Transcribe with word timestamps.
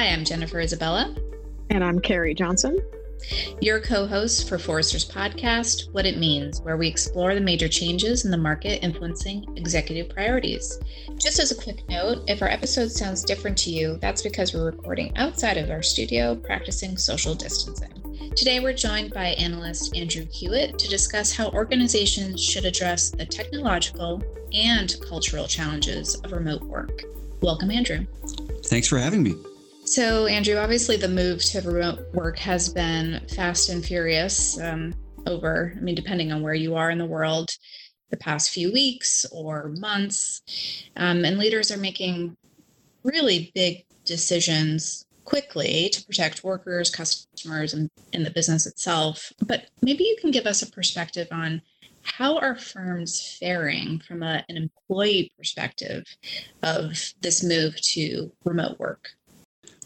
Hi, 0.00 0.06
I'm 0.06 0.24
Jennifer 0.24 0.58
Isabella. 0.60 1.14
And 1.68 1.84
I'm 1.84 2.00
Carrie 2.00 2.32
Johnson. 2.32 2.80
Your 3.60 3.80
co 3.80 4.06
host 4.06 4.48
for 4.48 4.58
Forrester's 4.58 5.06
podcast, 5.06 5.92
What 5.92 6.06
It 6.06 6.16
Means, 6.16 6.62
where 6.62 6.78
we 6.78 6.88
explore 6.88 7.34
the 7.34 7.40
major 7.42 7.68
changes 7.68 8.24
in 8.24 8.30
the 8.30 8.38
market 8.38 8.82
influencing 8.82 9.44
executive 9.56 10.08
priorities. 10.08 10.80
Just 11.18 11.38
as 11.38 11.52
a 11.52 11.62
quick 11.62 11.86
note, 11.90 12.24
if 12.28 12.40
our 12.40 12.48
episode 12.48 12.90
sounds 12.90 13.22
different 13.24 13.58
to 13.58 13.70
you, 13.70 13.98
that's 14.00 14.22
because 14.22 14.54
we're 14.54 14.64
recording 14.64 15.14
outside 15.18 15.58
of 15.58 15.68
our 15.68 15.82
studio 15.82 16.34
practicing 16.34 16.96
social 16.96 17.34
distancing. 17.34 18.32
Today, 18.34 18.58
we're 18.60 18.72
joined 18.72 19.12
by 19.12 19.34
analyst 19.34 19.94
Andrew 19.94 20.24
Hewitt 20.32 20.78
to 20.78 20.88
discuss 20.88 21.30
how 21.30 21.50
organizations 21.50 22.42
should 22.42 22.64
address 22.64 23.10
the 23.10 23.26
technological 23.26 24.22
and 24.54 24.96
cultural 25.06 25.46
challenges 25.46 26.14
of 26.20 26.32
remote 26.32 26.62
work. 26.62 27.02
Welcome, 27.42 27.70
Andrew. 27.70 28.06
Thanks 28.64 28.88
for 28.88 28.96
having 28.96 29.22
me. 29.22 29.34
So, 29.90 30.26
Andrew, 30.26 30.54
obviously 30.54 30.96
the 30.96 31.08
move 31.08 31.42
to 31.46 31.60
remote 31.62 32.14
work 32.14 32.38
has 32.38 32.72
been 32.72 33.26
fast 33.34 33.70
and 33.70 33.84
furious 33.84 34.56
um, 34.60 34.94
over, 35.26 35.74
I 35.76 35.80
mean, 35.80 35.96
depending 35.96 36.30
on 36.30 36.42
where 36.42 36.54
you 36.54 36.76
are 36.76 36.92
in 36.92 36.98
the 36.98 37.04
world, 37.04 37.50
the 38.10 38.16
past 38.16 38.50
few 38.50 38.72
weeks 38.72 39.26
or 39.32 39.70
months. 39.80 40.42
Um, 40.96 41.24
and 41.24 41.38
leaders 41.38 41.72
are 41.72 41.76
making 41.76 42.36
really 43.02 43.50
big 43.52 43.84
decisions 44.04 45.06
quickly 45.24 45.88
to 45.88 46.06
protect 46.06 46.44
workers, 46.44 46.88
customers, 46.88 47.74
and, 47.74 47.90
and 48.12 48.24
the 48.24 48.30
business 48.30 48.66
itself. 48.66 49.32
But 49.44 49.70
maybe 49.82 50.04
you 50.04 50.16
can 50.20 50.30
give 50.30 50.46
us 50.46 50.62
a 50.62 50.70
perspective 50.70 51.26
on 51.32 51.62
how 52.02 52.38
are 52.38 52.54
firms 52.54 53.36
faring 53.40 53.98
from 54.06 54.22
a, 54.22 54.44
an 54.48 54.56
employee 54.56 55.32
perspective 55.36 56.04
of 56.62 57.12
this 57.22 57.42
move 57.42 57.80
to 57.80 58.30
remote 58.44 58.78
work? 58.78 59.10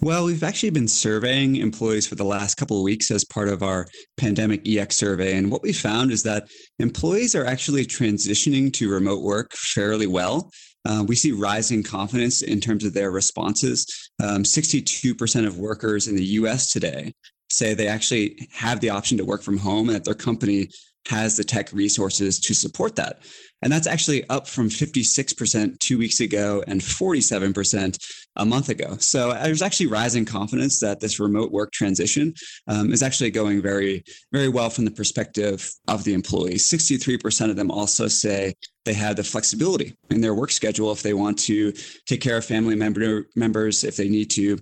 Well, 0.01 0.25
we've 0.25 0.43
actually 0.43 0.71
been 0.71 0.89
surveying 0.89 1.57
employees 1.57 2.07
for 2.07 2.17
the 2.17 2.25
last 2.25 2.57
couple 2.57 2.77
of 2.77 2.83
weeks 2.83 3.11
as 3.11 3.25
part 3.25 3.49
of 3.49 3.63
our 3.63 3.87
pandemic 4.17 4.67
EX 4.69 4.97
survey. 4.97 5.37
And 5.37 5.51
what 5.51 5.63
we 5.63 5.73
found 5.73 6.11
is 6.11 6.23
that 6.25 6.49
employees 6.79 7.35
are 7.35 7.45
actually 7.45 7.87
transitioning 7.87 8.73
to 8.75 8.91
remote 8.91 9.23
work 9.23 9.53
fairly 9.53 10.07
well. 10.07 10.51
Uh, 10.85 11.05
we 11.07 11.15
see 11.15 11.33
rising 11.33 11.83
confidence 11.83 12.43
in 12.43 12.61
terms 12.61 12.85
of 12.85 12.93
their 12.93 13.11
responses. 13.11 14.11
Um, 14.23 14.43
62% 14.43 15.47
of 15.47 15.59
workers 15.59 16.09
in 16.09 16.17
the 16.17 16.25
US 16.25 16.71
today 16.71 17.15
say 17.49 17.73
they 17.73 17.89
actually 17.89 18.49
have 18.53 18.81
the 18.81 18.91
option 18.91 19.17
to 19.19 19.25
work 19.25 19.43
from 19.43 19.59
home 19.59 19.89
and 19.89 19.97
that 19.97 20.05
their 20.05 20.15
company 20.15 20.69
has 21.09 21.37
the 21.37 21.45
tech 21.45 21.73
resources 21.73 22.39
to 22.41 22.55
support 22.55 22.97
that. 22.97 23.21
And 23.63 23.73
that's 23.73 23.87
actually 23.87 24.29
up 24.29 24.47
from 24.47 24.69
56% 24.69 25.79
two 25.79 25.97
weeks 25.97 26.21
ago 26.21 26.63
and 26.67 26.83
47% 26.83 27.99
a 28.37 28.45
month 28.45 28.69
ago. 28.69 28.97
So 28.99 29.31
uh, 29.31 29.43
there's 29.43 29.63
actually 29.63 29.87
rising 29.87 30.27
confidence 30.27 30.81
that 30.81 31.01
this 31.01 31.19
remote 31.19 31.51
work 31.51 31.73
transition 31.73 32.35
um, 32.67 32.93
is 32.93 33.03
actually 33.03 33.31
going 33.31 33.63
very, 33.63 34.05
very 34.33 34.49
well 34.49 34.69
from 34.69 34.85
the 34.85 34.91
perspective 34.91 35.73
of 35.89 36.05
the 36.05 36.13
employees. 36.13 36.71
63% 36.71 37.49
of 37.49 37.57
them 37.57 37.71
also 37.71 38.07
say 38.07 38.55
they 38.85 38.93
have 38.93 39.17
the 39.17 39.25
flexibility 39.25 39.95
in 40.11 40.21
their 40.21 40.35
work 40.35 40.51
schedule 40.51 40.93
if 40.93 41.03
they 41.03 41.15
want 41.15 41.39
to 41.41 41.73
take 42.07 42.21
care 42.21 42.37
of 42.37 42.45
family 42.45 42.77
member, 42.77 43.29
members, 43.35 43.83
if 43.83 43.97
they 43.97 44.09
need 44.09 44.31
to 44.33 44.59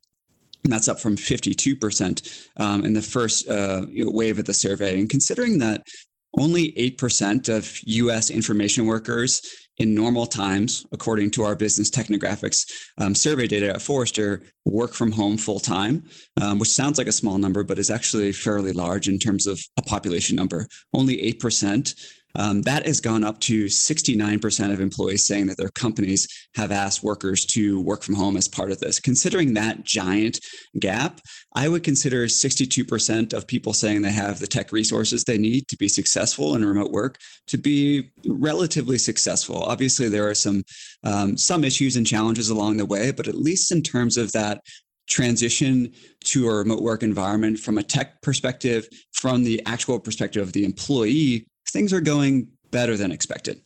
and 0.65 0.73
that's 0.73 0.89
up 0.89 1.01
from 1.01 1.17
52% 1.17 2.49
um, 2.59 2.85
in 2.85 2.93
the 2.93 3.03
first 3.03 3.49
uh, 3.49 3.85
wave 3.91 4.39
of 4.39 4.45
the 4.45 4.55
survey. 4.55 4.99
And 4.99 5.11
considering 5.11 5.59
that 5.59 5.83
only 6.39 6.73
8% 6.73 7.49
of 7.49 7.79
US 7.85 8.31
information 8.31 8.87
workers 8.87 9.43
in 9.79 9.95
normal 9.95 10.27
times, 10.27 10.87
according 10.93 11.31
to 11.33 11.43
our 11.43 11.57
business 11.57 11.91
technographics 11.91 12.71
um, 12.99 13.15
survey 13.15 13.47
data 13.47 13.71
at 13.71 13.83
Forrester, 13.83 14.43
work 14.65 14.93
from 14.93 15.11
home 15.11 15.37
full 15.37 15.59
time, 15.59 16.05
um, 16.41 16.59
which 16.59 16.71
sounds 16.71 16.99
like 16.99 17.07
a 17.07 17.13
small 17.13 17.39
number, 17.39 17.65
but 17.65 17.79
is 17.79 17.91
actually 17.91 18.33
fairly 18.33 18.73
large 18.73 19.09
in 19.09 19.19
terms 19.19 19.47
of 19.47 19.61
a 19.79 19.83
population 19.83 20.37
number. 20.37 20.67
Only 20.93 21.17
8% 21.33 21.95
um, 22.35 22.63
that 22.63 22.87
has 22.87 23.01
gone 23.01 23.25
up 23.25 23.39
to 23.41 23.67
69% 23.67 24.73
of 24.73 24.81
employees 24.81 25.27
saying 25.27 25.47
that 25.47 25.57
their 25.57 25.71
companies 25.71 26.29
have 26.55 26.73
asked 26.73 27.03
workers 27.03 27.45
to 27.47 27.81
work 27.81 28.03
from 28.03 28.15
home 28.15 28.37
as 28.37 28.49
part 28.49 28.71
of 28.71 28.81
this. 28.81 28.99
Considering 28.99 29.55
that 29.55 29.85
giant 29.85 30.41
gap, 30.79 31.21
I 31.55 31.69
would 31.69 31.83
consider 31.83 32.27
62% 32.27 33.33
of 33.33 33.47
people 33.47 33.73
saying 33.73 34.03
they 34.03 34.13
have 34.13 34.39
the 34.39 34.47
tech 34.47 34.73
resources 34.73 35.25
they 35.25 35.39
need 35.39 35.69
to 35.69 35.77
be 35.77 35.89
successful 35.89 36.55
in 36.55 36.65
remote 36.65 36.91
work 36.91 37.19
to 37.49 37.59
be 37.59 38.11
relatively 38.27 38.99
successful. 38.99 39.63
Obviously, 39.63 40.09
there 40.09 40.29
are 40.29 40.35
some 40.35 40.63
um, 41.05 41.37
some 41.37 41.65
issues 41.65 41.97
and 41.97 42.07
challenges 42.07 42.49
along 42.49 42.77
the 42.77 42.87
way, 42.87 43.11
but 43.11 43.29
at 43.29 43.35
least 43.35 43.73
in 43.73 43.83
terms 43.83 44.17
of 44.17 44.33
that 44.33 44.63
transition 45.09 45.93
to 46.25 46.49
a 46.49 46.55
remote 46.55 46.81
work 46.81 47.03
environment 47.03 47.59
from 47.59 47.77
a 47.77 47.83
tech 47.83 48.23
perspective, 48.23 48.89
from 49.13 49.45
the 49.45 49.61
actual 49.67 49.99
perspective 49.99 50.43
of 50.43 50.53
the 50.53 50.65
employee, 50.65 51.47
things 51.69 51.93
are 51.93 52.01
going 52.01 52.49
better 52.71 52.97
than 52.97 53.13
expected. 53.13 53.61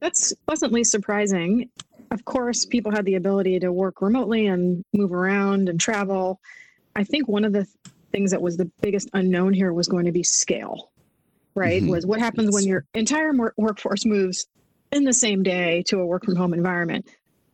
That's 0.00 0.32
pleasantly 0.46 0.84
surprising. 0.84 1.70
Of 2.10 2.24
course, 2.24 2.64
people 2.64 2.92
had 2.92 3.04
the 3.04 3.16
ability 3.16 3.60
to 3.60 3.72
work 3.72 4.00
remotely 4.00 4.46
and 4.46 4.84
move 4.92 5.12
around 5.12 5.68
and 5.68 5.80
travel. 5.80 6.40
I 6.94 7.04
think 7.04 7.28
one 7.28 7.44
of 7.44 7.52
the 7.52 7.66
things 8.12 8.30
that 8.30 8.40
was 8.40 8.56
the 8.56 8.70
biggest 8.80 9.10
unknown 9.12 9.52
here 9.52 9.72
was 9.72 9.88
going 9.88 10.06
to 10.06 10.12
be 10.12 10.22
scale, 10.22 10.90
right? 11.54 11.82
Mm-hmm. 11.82 11.90
Was 11.90 12.06
what 12.06 12.20
happens 12.20 12.48
yes. 12.48 12.54
when 12.54 12.64
your 12.64 12.84
entire 12.94 13.32
workforce 13.56 14.04
moves 14.06 14.46
in 14.92 15.04
the 15.04 15.12
same 15.12 15.42
day 15.42 15.82
to 15.88 16.00
a 16.00 16.06
work 16.06 16.24
from 16.24 16.36
home 16.36 16.54
environment? 16.54 17.08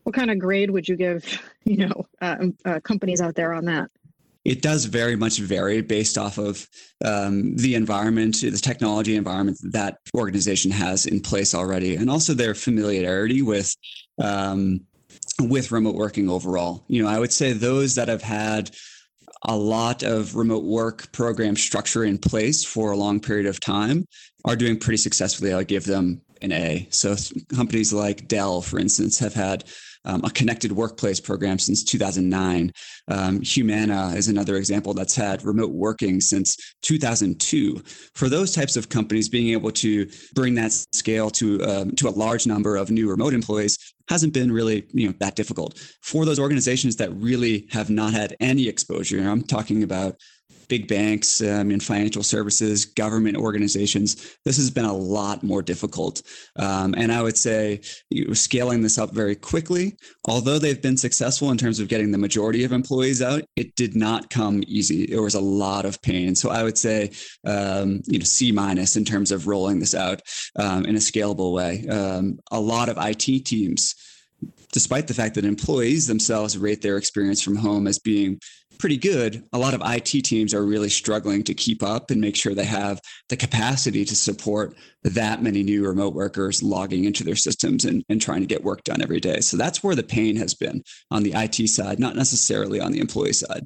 What 0.04 0.14
kind 0.14 0.30
of 0.30 0.38
grade 0.38 0.70
would 0.70 0.88
you 0.88 0.96
give, 0.96 1.40
you 1.64 1.88
know, 1.88 2.06
uh, 2.20 2.46
uh, 2.64 2.80
companies 2.80 3.20
out 3.20 3.34
there 3.34 3.52
on 3.52 3.64
that? 3.66 3.90
It 4.44 4.62
does 4.62 4.86
very 4.86 5.16
much 5.16 5.38
vary 5.38 5.82
based 5.82 6.18
off 6.18 6.38
of 6.38 6.66
um, 7.04 7.54
the 7.56 7.74
environment, 7.74 8.40
the 8.40 8.50
technology 8.52 9.16
environment 9.16 9.58
that 9.62 9.98
organization 10.16 10.70
has 10.70 11.06
in 11.06 11.20
place 11.20 11.54
already, 11.54 11.96
and 11.96 12.10
also 12.10 12.34
their 12.34 12.54
familiarity 12.54 13.42
with 13.42 13.74
um, 14.20 14.80
with 15.40 15.70
remote 15.70 15.94
working 15.94 16.28
overall. 16.28 16.84
You 16.88 17.02
know, 17.02 17.08
I 17.08 17.18
would 17.18 17.32
say 17.32 17.52
those 17.52 17.94
that 17.94 18.08
have 18.08 18.22
had 18.22 18.70
a 19.44 19.56
lot 19.56 20.02
of 20.02 20.36
remote 20.36 20.64
work 20.64 21.10
program 21.12 21.56
structure 21.56 22.04
in 22.04 22.18
place 22.18 22.64
for 22.64 22.92
a 22.92 22.96
long 22.96 23.20
period 23.20 23.46
of 23.46 23.60
time 23.60 24.06
are 24.44 24.56
doing 24.56 24.78
pretty 24.78 24.98
successfully. 24.98 25.52
I'll 25.52 25.64
give 25.64 25.84
them 25.84 26.20
an 26.42 26.52
A. 26.52 26.88
So 26.90 27.14
companies 27.54 27.92
like 27.92 28.28
Dell, 28.28 28.62
for 28.62 28.78
instance, 28.78 29.18
have 29.18 29.34
had 29.34 29.64
um, 30.04 30.22
a 30.24 30.30
connected 30.30 30.72
workplace 30.72 31.20
program 31.20 31.58
since 31.58 31.84
2009. 31.84 32.72
Um, 33.08 33.40
Humana 33.40 34.14
is 34.16 34.28
another 34.28 34.56
example 34.56 34.94
that's 34.94 35.14
had 35.14 35.44
remote 35.44 35.72
working 35.72 36.20
since 36.20 36.56
2002. 36.82 37.82
For 38.14 38.28
those 38.28 38.54
types 38.54 38.76
of 38.76 38.88
companies, 38.88 39.28
being 39.28 39.52
able 39.52 39.70
to 39.72 40.08
bring 40.34 40.54
that 40.56 40.72
scale 40.92 41.30
to 41.30 41.62
um, 41.64 41.90
to 41.96 42.08
a 42.08 42.10
large 42.10 42.46
number 42.46 42.76
of 42.76 42.90
new 42.90 43.08
remote 43.08 43.34
employees 43.34 43.78
hasn't 44.08 44.34
been 44.34 44.52
really 44.52 44.86
you 44.92 45.08
know 45.08 45.14
that 45.20 45.36
difficult. 45.36 45.78
For 46.02 46.24
those 46.24 46.38
organizations 46.38 46.96
that 46.96 47.12
really 47.14 47.68
have 47.70 47.90
not 47.90 48.12
had 48.12 48.36
any 48.40 48.68
exposure, 48.68 49.20
I'm 49.20 49.42
talking 49.42 49.82
about 49.82 50.16
big 50.72 50.88
banks 50.88 51.42
um, 51.42 51.70
in 51.70 51.78
financial 51.78 52.22
services, 52.22 52.86
government 52.86 53.36
organizations, 53.36 54.38
this 54.46 54.56
has 54.56 54.70
been 54.70 54.86
a 54.86 54.96
lot 54.96 55.42
more 55.42 55.60
difficult. 55.60 56.22
Um, 56.56 56.94
and 56.96 57.12
I 57.12 57.20
would 57.20 57.36
say 57.36 57.82
scaling 58.32 58.80
this 58.80 58.96
up 58.96 59.10
very 59.12 59.36
quickly, 59.36 59.98
although 60.24 60.58
they've 60.58 60.80
been 60.80 60.96
successful 60.96 61.50
in 61.50 61.58
terms 61.58 61.78
of 61.78 61.88
getting 61.88 62.10
the 62.10 62.16
majority 62.16 62.64
of 62.64 62.72
employees 62.72 63.20
out, 63.20 63.42
it 63.54 63.76
did 63.76 63.94
not 63.94 64.30
come 64.30 64.62
easy. 64.66 65.04
There 65.04 65.20
was 65.20 65.34
a 65.34 65.40
lot 65.40 65.84
of 65.84 66.00
pain. 66.00 66.34
So 66.34 66.48
I 66.48 66.62
would 66.62 66.78
say, 66.78 67.10
um, 67.44 68.00
you 68.06 68.18
know, 68.18 68.24
C 68.24 68.50
minus 68.50 68.96
in 68.96 69.04
terms 69.04 69.30
of 69.30 69.46
rolling 69.46 69.78
this 69.78 69.94
out 69.94 70.22
um, 70.56 70.86
in 70.86 70.96
a 70.96 71.00
scalable 71.00 71.52
way. 71.52 71.86
Um, 71.86 72.38
a 72.50 72.58
lot 72.58 72.88
of 72.88 72.96
IT 72.98 73.44
teams 73.44 73.94
despite 74.72 75.06
the 75.06 75.14
fact 75.14 75.34
that 75.34 75.44
employees 75.44 76.06
themselves 76.06 76.58
rate 76.58 76.82
their 76.82 76.96
experience 76.96 77.42
from 77.42 77.54
home 77.54 77.86
as 77.86 77.98
being 77.98 78.40
pretty 78.78 78.96
good, 78.96 79.44
a 79.52 79.58
lot 79.58 79.74
of 79.74 79.82
IT 79.84 80.24
teams 80.24 80.54
are 80.54 80.64
really 80.64 80.88
struggling 80.88 81.42
to 81.44 81.54
keep 81.54 81.82
up 81.82 82.10
and 82.10 82.20
make 82.20 82.36
sure 82.36 82.54
they 82.54 82.64
have 82.64 83.00
the 83.28 83.36
capacity 83.36 84.04
to 84.04 84.16
support 84.16 84.74
that 85.02 85.42
many 85.42 85.62
new 85.62 85.86
remote 85.86 86.14
workers 86.14 86.62
logging 86.62 87.04
into 87.04 87.24
their 87.24 87.36
systems 87.36 87.84
and, 87.84 88.04
and 88.08 88.20
trying 88.20 88.40
to 88.40 88.46
get 88.46 88.64
work 88.64 88.82
done 88.84 89.02
every 89.02 89.20
day. 89.20 89.40
So 89.40 89.56
that's 89.56 89.82
where 89.82 89.94
the 89.94 90.02
pain 90.02 90.36
has 90.36 90.54
been 90.54 90.82
on 91.10 91.22
the 91.22 91.32
IT 91.34 91.68
side, 91.68 91.98
not 91.98 92.16
necessarily 92.16 92.80
on 92.80 92.92
the 92.92 93.00
employee 93.00 93.32
side. 93.32 93.64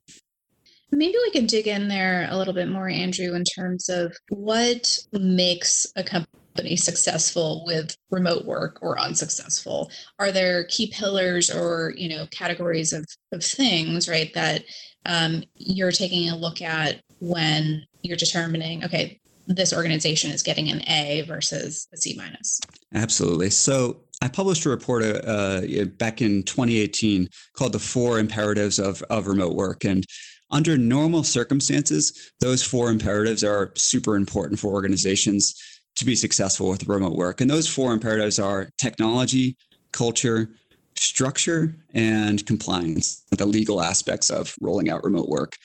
Maybe 0.92 1.16
we 1.24 1.30
could 1.32 1.48
dig 1.48 1.66
in 1.66 1.88
there 1.88 2.28
a 2.30 2.36
little 2.36 2.54
bit 2.54 2.68
more, 2.68 2.88
Andrew, 2.88 3.34
in 3.34 3.44
terms 3.44 3.88
of 3.88 4.16
what 4.28 4.98
makes 5.12 5.92
a 5.96 6.04
company 6.04 6.40
successful 6.76 7.64
with 7.66 7.96
remote 8.10 8.44
work 8.44 8.78
or 8.82 8.98
unsuccessful. 8.98 9.90
Are 10.18 10.32
there 10.32 10.64
key 10.64 10.88
pillars 10.88 11.50
or 11.50 11.92
you 11.96 12.08
know 12.08 12.26
categories 12.30 12.92
of, 12.92 13.04
of 13.32 13.44
things, 13.44 14.08
right, 14.08 14.32
that 14.34 14.64
um, 15.04 15.44
you're 15.54 15.92
taking 15.92 16.30
a 16.30 16.36
look 16.36 16.62
at 16.62 17.00
when 17.20 17.84
you're 18.02 18.16
determining, 18.16 18.84
okay, 18.84 19.20
this 19.46 19.72
organization 19.72 20.30
is 20.30 20.42
getting 20.42 20.68
an 20.70 20.82
A 20.88 21.22
versus 21.22 21.88
a 21.92 21.96
C 21.96 22.14
minus. 22.16 22.60
Absolutely. 22.94 23.50
So 23.50 24.00
I 24.22 24.28
published 24.28 24.64
a 24.66 24.70
report 24.70 25.04
uh, 25.04 25.06
uh 25.06 25.84
back 25.84 26.22
in 26.22 26.42
2018 26.42 27.28
called 27.54 27.72
"The 27.72 27.78
Four 27.78 28.18
Imperatives 28.18 28.78
of 28.78 29.02
of 29.02 29.26
Remote 29.26 29.54
Work," 29.54 29.84
and 29.84 30.04
under 30.50 30.78
normal 30.78 31.24
circumstances, 31.24 32.32
those 32.40 32.62
four 32.62 32.90
imperatives 32.90 33.42
are 33.42 33.72
super 33.76 34.14
important 34.16 34.60
for 34.60 34.72
organizations 34.72 35.54
to 35.96 36.04
be 36.04 36.14
successful 36.14 36.68
with 36.68 36.86
remote 36.88 37.16
work. 37.16 37.40
And 37.40 37.50
those 37.50 37.66
four 37.66 37.92
imperatives 37.92 38.38
are 38.38 38.68
technology, 38.78 39.56
culture, 39.92 40.50
structure, 40.96 41.74
and 41.94 42.44
compliance, 42.46 43.24
the 43.30 43.46
legal 43.46 43.82
aspects 43.82 44.30
of 44.30 44.54
rolling 44.60 44.90
out 44.90 45.04
remote 45.04 45.28
work. 45.28 45.56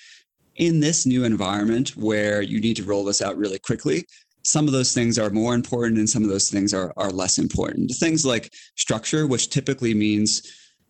In 0.56 0.80
this 0.80 1.06
new 1.06 1.24
environment 1.24 1.96
where 1.96 2.42
you 2.42 2.60
need 2.60 2.76
to 2.78 2.84
roll 2.84 3.04
this 3.04 3.22
out 3.22 3.38
really 3.38 3.60
quickly, 3.60 4.06
some 4.44 4.68
of 4.68 4.74
those 4.74 4.94
things 4.94 5.20
are 5.20 5.30
more 5.30 5.54
important 5.54 5.98
and 5.98 6.10
some 6.10 6.24
of 6.24 6.30
those 6.30 6.50
things 6.50 6.74
are, 6.74 6.94
are 6.98 7.12
less 7.12 7.38
important. 7.38 7.92
Things 7.92 8.26
like 8.26 8.54
structure, 8.76 9.28
which 9.28 9.50
typically 9.50 9.94
means 9.94 10.42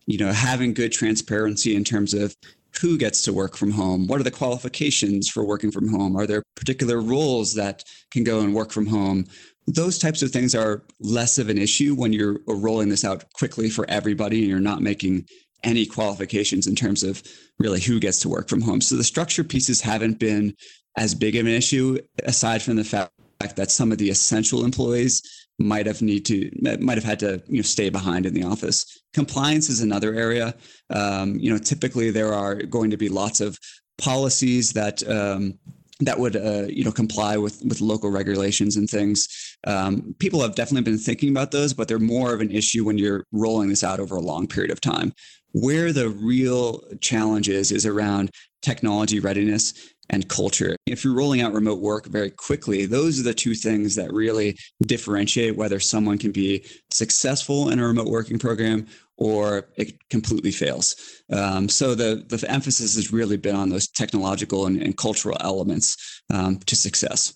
you 0.06 0.18
know 0.18 0.32
having 0.32 0.74
good 0.74 0.92
transparency 0.92 1.76
in 1.76 1.84
terms 1.84 2.14
of 2.14 2.36
who 2.80 2.96
gets 2.98 3.22
to 3.22 3.32
work 3.32 3.56
from 3.56 3.70
home? 3.70 4.06
What 4.06 4.20
are 4.20 4.24
the 4.24 4.30
qualifications 4.30 5.28
for 5.28 5.44
working 5.44 5.70
from 5.70 5.88
home? 5.88 6.16
Are 6.16 6.26
there 6.26 6.42
particular 6.56 7.00
roles 7.00 7.54
that 7.54 7.84
can 8.10 8.24
go 8.24 8.40
and 8.40 8.54
work 8.54 8.72
from 8.72 8.86
home? 8.86 9.26
Those 9.66 9.98
types 9.98 10.22
of 10.22 10.30
things 10.30 10.54
are 10.54 10.82
less 11.00 11.38
of 11.38 11.48
an 11.48 11.58
issue 11.58 11.94
when 11.94 12.12
you're 12.12 12.40
uh, 12.48 12.54
rolling 12.54 12.88
this 12.88 13.04
out 13.04 13.24
quickly 13.34 13.70
for 13.70 13.88
everybody 13.88 14.40
and 14.40 14.48
you're 14.48 14.60
not 14.60 14.82
making 14.82 15.26
any 15.62 15.86
qualifications 15.86 16.66
in 16.66 16.74
terms 16.74 17.04
of 17.04 17.22
really 17.58 17.80
who 17.80 18.00
gets 18.00 18.18
to 18.20 18.28
work 18.28 18.48
from 18.48 18.60
home. 18.60 18.80
So 18.80 18.96
the 18.96 19.04
structure 19.04 19.44
pieces 19.44 19.80
haven't 19.80 20.18
been 20.18 20.56
as 20.96 21.14
big 21.14 21.36
of 21.36 21.46
an 21.46 21.52
issue 21.52 21.98
aside 22.24 22.62
from 22.62 22.76
the 22.76 22.84
fact 22.84 23.12
that 23.56 23.70
some 23.70 23.92
of 23.92 23.98
the 23.98 24.10
essential 24.10 24.64
employees 24.64 25.41
might 25.62 25.86
have 25.86 26.02
need 26.02 26.24
to 26.26 26.50
might 26.80 26.98
have 26.98 27.04
had 27.04 27.20
to 27.20 27.42
you 27.46 27.56
know 27.56 27.62
stay 27.62 27.90
behind 27.90 28.26
in 28.26 28.34
the 28.34 28.44
office. 28.44 29.02
Compliance 29.14 29.68
is 29.68 29.80
another 29.80 30.14
area. 30.14 30.54
Um, 30.90 31.36
you 31.38 31.50
know, 31.50 31.58
typically 31.58 32.10
there 32.10 32.32
are 32.32 32.56
going 32.56 32.90
to 32.90 32.96
be 32.96 33.08
lots 33.08 33.40
of 33.40 33.58
policies 33.98 34.72
that 34.72 35.06
um, 35.08 35.58
that 36.00 36.18
would 36.18 36.36
uh, 36.36 36.66
you 36.68 36.84
know 36.84 36.92
comply 36.92 37.36
with 37.36 37.62
with 37.64 37.80
local 37.80 38.10
regulations 38.10 38.76
and 38.76 38.88
things. 38.88 39.28
Um, 39.66 40.14
people 40.18 40.42
have 40.42 40.54
definitely 40.54 40.90
been 40.90 40.98
thinking 40.98 41.30
about 41.30 41.50
those, 41.50 41.72
but 41.72 41.88
they're 41.88 41.98
more 41.98 42.34
of 42.34 42.40
an 42.40 42.50
issue 42.50 42.84
when 42.84 42.98
you're 42.98 43.24
rolling 43.32 43.68
this 43.68 43.84
out 43.84 44.00
over 44.00 44.16
a 44.16 44.20
long 44.20 44.46
period 44.46 44.70
of 44.70 44.80
time. 44.80 45.12
Where 45.52 45.92
the 45.92 46.08
real 46.08 46.82
challenge 47.00 47.48
is 47.48 47.70
is 47.70 47.86
around 47.86 48.30
technology 48.62 49.20
readiness 49.20 49.74
and 50.12 50.28
culture. 50.28 50.76
If 50.86 51.04
you're 51.04 51.14
rolling 51.14 51.40
out 51.40 51.54
remote 51.54 51.80
work 51.80 52.06
very 52.06 52.30
quickly, 52.30 52.86
those 52.86 53.18
are 53.18 53.24
the 53.24 53.34
two 53.34 53.54
things 53.54 53.94
that 53.96 54.12
really 54.12 54.58
differentiate 54.82 55.56
whether 55.56 55.80
someone 55.80 56.18
can 56.18 56.32
be 56.32 56.64
successful 56.90 57.70
in 57.70 57.80
a 57.80 57.86
remote 57.86 58.08
working 58.08 58.38
program 58.38 58.86
or 59.16 59.68
it 59.76 59.96
completely 60.10 60.52
fails. 60.52 61.22
Um, 61.32 61.68
so 61.68 61.94
the, 61.94 62.24
the 62.28 62.44
emphasis 62.50 62.94
has 62.96 63.12
really 63.12 63.36
been 63.36 63.56
on 63.56 63.70
those 63.70 63.88
technological 63.88 64.66
and, 64.66 64.82
and 64.82 64.96
cultural 64.96 65.36
elements 65.40 66.22
um, 66.32 66.58
to 66.58 66.76
success. 66.76 67.34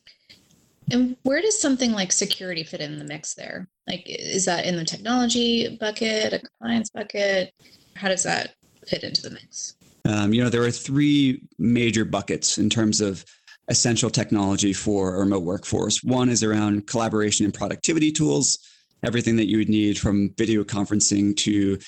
And 0.93 1.17
where 1.23 1.41
does 1.41 1.61
something 1.61 1.93
like 1.93 2.13
security 2.13 2.63
fit 2.63 2.81
in 2.81 2.99
the 2.99 3.05
mix 3.05 3.35
there? 3.35 3.69
Like, 3.89 4.05
is 4.07 4.45
that 4.45 4.67
in 4.67 4.77
the 4.77 4.85
technology 4.85 5.77
bucket, 5.81 6.33
a 6.33 6.39
compliance 6.39 6.91
bucket? 6.91 7.53
How 7.97 8.09
does 8.09 8.23
that 8.23 8.55
fit 8.87 9.03
into 9.03 9.23
the 9.23 9.31
mix? 9.31 9.77
Um, 10.07 10.33
you 10.33 10.43
know, 10.43 10.49
there 10.49 10.63
are 10.63 10.71
three 10.71 11.43
major 11.59 12.05
buckets 12.05 12.59
in 12.59 12.71
terms 12.71 13.01
of 13.01 13.25
essential 13.69 14.11
technology 14.11 14.73
for 14.73 15.17
a 15.17 15.19
remote 15.19 15.43
workforce. 15.43 16.03
One 16.05 16.29
is 16.29 16.45
around 16.45 16.87
collaboration 16.87 17.45
and 17.45 17.53
productivity 17.53 18.13
tools, 18.13 18.59
everything 19.03 19.37
that 19.37 19.49
you 19.49 19.59
would 19.59 19.69
need 19.69 19.99
from 19.99 20.33
video 20.37 20.63
conferencing 20.63 21.37
to 21.39 21.79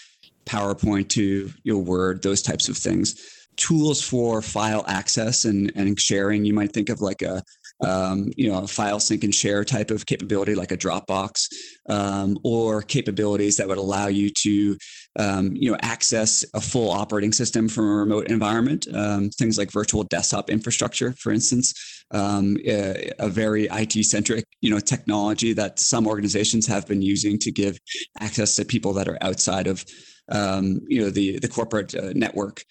PowerPoint 0.47 1.09
to 1.11 1.53
your 1.63 1.77
know, 1.77 1.83
Word, 1.83 2.23
those 2.23 2.43
types 2.43 2.69
of 2.69 2.77
things. 2.77 3.47
Tools 3.57 4.03
for 4.03 4.43
file 4.43 4.85
access 4.89 5.45
and, 5.45 5.71
and 5.77 5.99
sharing. 6.01 6.45
You 6.45 6.55
might 6.55 6.73
think 6.73 6.89
of 6.89 7.01
like 7.01 7.23
a 7.23 7.43
um, 7.87 8.31
you 8.37 8.51
know, 8.51 8.63
a 8.63 8.67
file 8.67 9.01
sync 9.01 9.25
and 9.25 9.35
share 9.35 9.65
type 9.65 9.91
of 9.91 10.07
capability 10.07 10.55
like 10.55 10.73
a 10.73 10.77
Dropbox, 10.77 11.47
um, 11.89 12.39
or 12.45 12.83
capabilities 12.83 13.57
that 13.57 13.69
would 13.69 13.79
allow 13.79 14.09
you 14.09 14.31
to, 14.43 14.77
um, 15.19 15.55
you 15.55 15.71
know, 15.71 15.79
access 15.83 16.45
a 16.55 16.61
full 16.61 16.91
operating 16.91 17.33
system 17.33 17.69
from 17.69 17.85
a 17.85 17.95
remote 17.95 18.29
environment. 18.29 18.87
Um, 18.93 19.31
things 19.31 19.59
like 19.59 19.71
virtual 19.71 20.05
desktop 20.05 20.51
infrastructure, 20.51 21.13
for 21.19 21.33
instance, 21.33 21.75
um, 22.11 22.57
a, 22.65 23.11
a, 23.19 23.29
very 23.29 23.69
IT 23.71 24.05
centric, 24.05 24.45
you 24.61 24.71
know, 24.71 24.81
technology 24.81 25.53
that 25.53 25.79
some 25.79 26.07
organizations 26.07 26.67
have 26.67 26.87
been 26.87 27.03
using 27.03 27.39
to 27.39 27.53
give 27.53 27.79
access 28.19 28.57
to 28.57 28.65
people 28.65 28.95
that 28.95 29.09
are 29.09 29.19
outside 29.21 29.67
of, 29.67 29.85
um, 30.31 30.81
you 30.89 31.01
know, 31.01 31.11
the 31.11 31.39
the 31.39 31.49
corporate 31.49 31.95
uh, 31.95 32.13
network. 32.15 32.65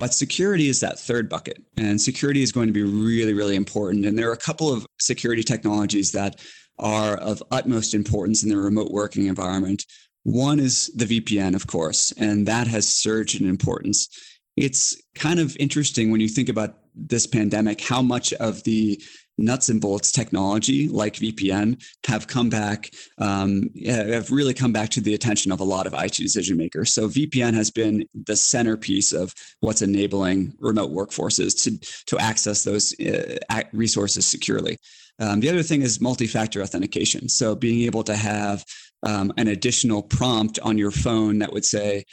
But 0.00 0.14
security 0.14 0.68
is 0.68 0.80
that 0.80 0.98
third 0.98 1.28
bucket. 1.28 1.62
And 1.76 2.00
security 2.00 2.42
is 2.42 2.50
going 2.50 2.66
to 2.66 2.72
be 2.72 2.82
really, 2.82 3.34
really 3.34 3.54
important. 3.54 4.06
And 4.06 4.18
there 4.18 4.30
are 4.30 4.32
a 4.32 4.38
couple 4.38 4.72
of 4.72 4.86
security 4.98 5.42
technologies 5.42 6.10
that 6.12 6.40
are 6.78 7.18
of 7.18 7.42
utmost 7.50 7.92
importance 7.92 8.42
in 8.42 8.48
the 8.48 8.56
remote 8.56 8.90
working 8.90 9.26
environment. 9.26 9.84
One 10.22 10.58
is 10.58 10.90
the 10.96 11.04
VPN, 11.04 11.54
of 11.54 11.66
course, 11.66 12.12
and 12.12 12.48
that 12.48 12.66
has 12.66 12.88
surged 12.88 13.40
in 13.40 13.48
importance. 13.48 14.08
It's 14.56 15.00
kind 15.14 15.38
of 15.38 15.54
interesting 15.60 16.10
when 16.10 16.22
you 16.22 16.28
think 16.28 16.48
about 16.48 16.78
this 16.94 17.26
pandemic, 17.26 17.82
how 17.82 18.00
much 18.00 18.32
of 18.34 18.64
the 18.64 19.00
nuts 19.40 19.68
and 19.68 19.80
bolts 19.80 20.12
technology 20.12 20.88
like 20.88 21.14
VPN 21.14 21.82
have 22.06 22.26
come 22.26 22.50
back, 22.50 22.90
um, 23.18 23.70
have 23.86 24.30
really 24.30 24.54
come 24.54 24.72
back 24.72 24.90
to 24.90 25.00
the 25.00 25.14
attention 25.14 25.50
of 25.50 25.60
a 25.60 25.64
lot 25.64 25.86
of 25.86 25.94
IT 25.94 26.14
decision 26.14 26.56
makers. 26.56 26.94
So 26.94 27.08
VPN 27.08 27.54
has 27.54 27.70
been 27.70 28.06
the 28.26 28.36
centerpiece 28.36 29.12
of 29.12 29.34
what's 29.60 29.82
enabling 29.82 30.54
remote 30.58 30.92
workforces 30.92 31.62
to, 31.64 32.04
to 32.06 32.18
access 32.18 32.64
those 32.64 32.94
uh, 33.00 33.62
resources 33.72 34.26
securely. 34.26 34.78
Um, 35.18 35.40
the 35.40 35.50
other 35.50 35.62
thing 35.62 35.82
is 35.82 36.00
multi-factor 36.00 36.62
authentication. 36.62 37.28
So 37.28 37.54
being 37.54 37.82
able 37.82 38.02
to 38.04 38.16
have 38.16 38.64
um, 39.02 39.32
an 39.36 39.48
additional 39.48 40.02
prompt 40.02 40.58
on 40.60 40.78
your 40.78 40.90
phone 40.90 41.38
that 41.38 41.52
would 41.52 41.64
say, 41.64 42.04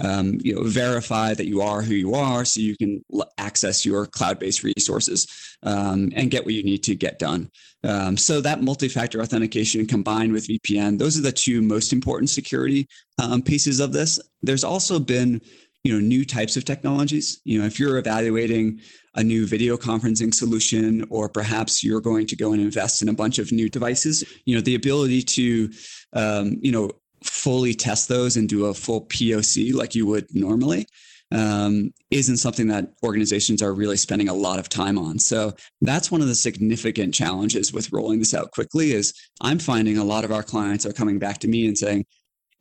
um, 0.00 0.38
you 0.42 0.54
know, 0.54 0.62
verify 0.62 1.34
that 1.34 1.46
you 1.46 1.60
are 1.60 1.82
who 1.82 1.94
you 1.94 2.14
are, 2.14 2.44
so 2.44 2.60
you 2.60 2.76
can 2.76 3.04
l- 3.12 3.30
access 3.38 3.84
your 3.84 4.06
cloud-based 4.06 4.62
resources 4.62 5.26
um, 5.62 6.10
and 6.16 6.30
get 6.30 6.44
what 6.44 6.54
you 6.54 6.62
need 6.62 6.82
to 6.84 6.94
get 6.94 7.18
done. 7.18 7.50
Um, 7.84 8.16
so 8.16 8.40
that 8.40 8.62
multi-factor 8.62 9.20
authentication 9.20 9.86
combined 9.86 10.32
with 10.32 10.46
VPN, 10.46 10.98
those 10.98 11.18
are 11.18 11.22
the 11.22 11.32
two 11.32 11.62
most 11.62 11.92
important 11.92 12.30
security 12.30 12.86
um, 13.22 13.42
pieces 13.42 13.80
of 13.80 13.92
this. 13.92 14.20
There's 14.42 14.64
also 14.64 14.98
been, 14.98 15.40
you 15.84 15.92
know, 15.92 16.00
new 16.00 16.24
types 16.24 16.56
of 16.56 16.64
technologies. 16.64 17.40
You 17.44 17.58
know, 17.58 17.66
if 17.66 17.78
you're 17.78 17.98
evaluating 17.98 18.80
a 19.14 19.22
new 19.22 19.46
video 19.46 19.76
conferencing 19.76 20.32
solution, 20.32 21.04
or 21.10 21.28
perhaps 21.28 21.84
you're 21.84 22.00
going 22.00 22.26
to 22.28 22.36
go 22.36 22.52
and 22.52 22.62
invest 22.62 23.02
in 23.02 23.08
a 23.08 23.12
bunch 23.12 23.38
of 23.38 23.52
new 23.52 23.68
devices, 23.68 24.24
you 24.46 24.54
know, 24.54 24.62
the 24.62 24.74
ability 24.74 25.22
to, 25.22 25.70
um, 26.14 26.56
you 26.62 26.72
know, 26.72 26.90
fully 27.24 27.74
test 27.74 28.08
those 28.08 28.36
and 28.36 28.48
do 28.48 28.66
a 28.66 28.74
full 28.74 29.06
POC 29.06 29.74
like 29.74 29.94
you 29.94 30.06
would 30.06 30.26
normally 30.34 30.86
um, 31.32 31.92
isn't 32.10 32.36
something 32.36 32.68
that 32.68 32.92
organizations 33.02 33.62
are 33.62 33.72
really 33.72 33.96
spending 33.96 34.28
a 34.28 34.34
lot 34.34 34.58
of 34.58 34.68
time 34.68 34.98
on. 34.98 35.18
So 35.18 35.54
that's 35.80 36.10
one 36.10 36.20
of 36.20 36.28
the 36.28 36.34
significant 36.34 37.14
challenges 37.14 37.72
with 37.72 37.92
rolling 37.92 38.18
this 38.18 38.34
out 38.34 38.52
quickly 38.52 38.92
is 38.92 39.14
I'm 39.40 39.58
finding 39.58 39.96
a 39.96 40.04
lot 40.04 40.24
of 40.24 40.32
our 40.32 40.42
clients 40.42 40.84
are 40.84 40.92
coming 40.92 41.18
back 41.18 41.38
to 41.38 41.48
me 41.48 41.66
and 41.66 41.76
saying, 41.76 42.04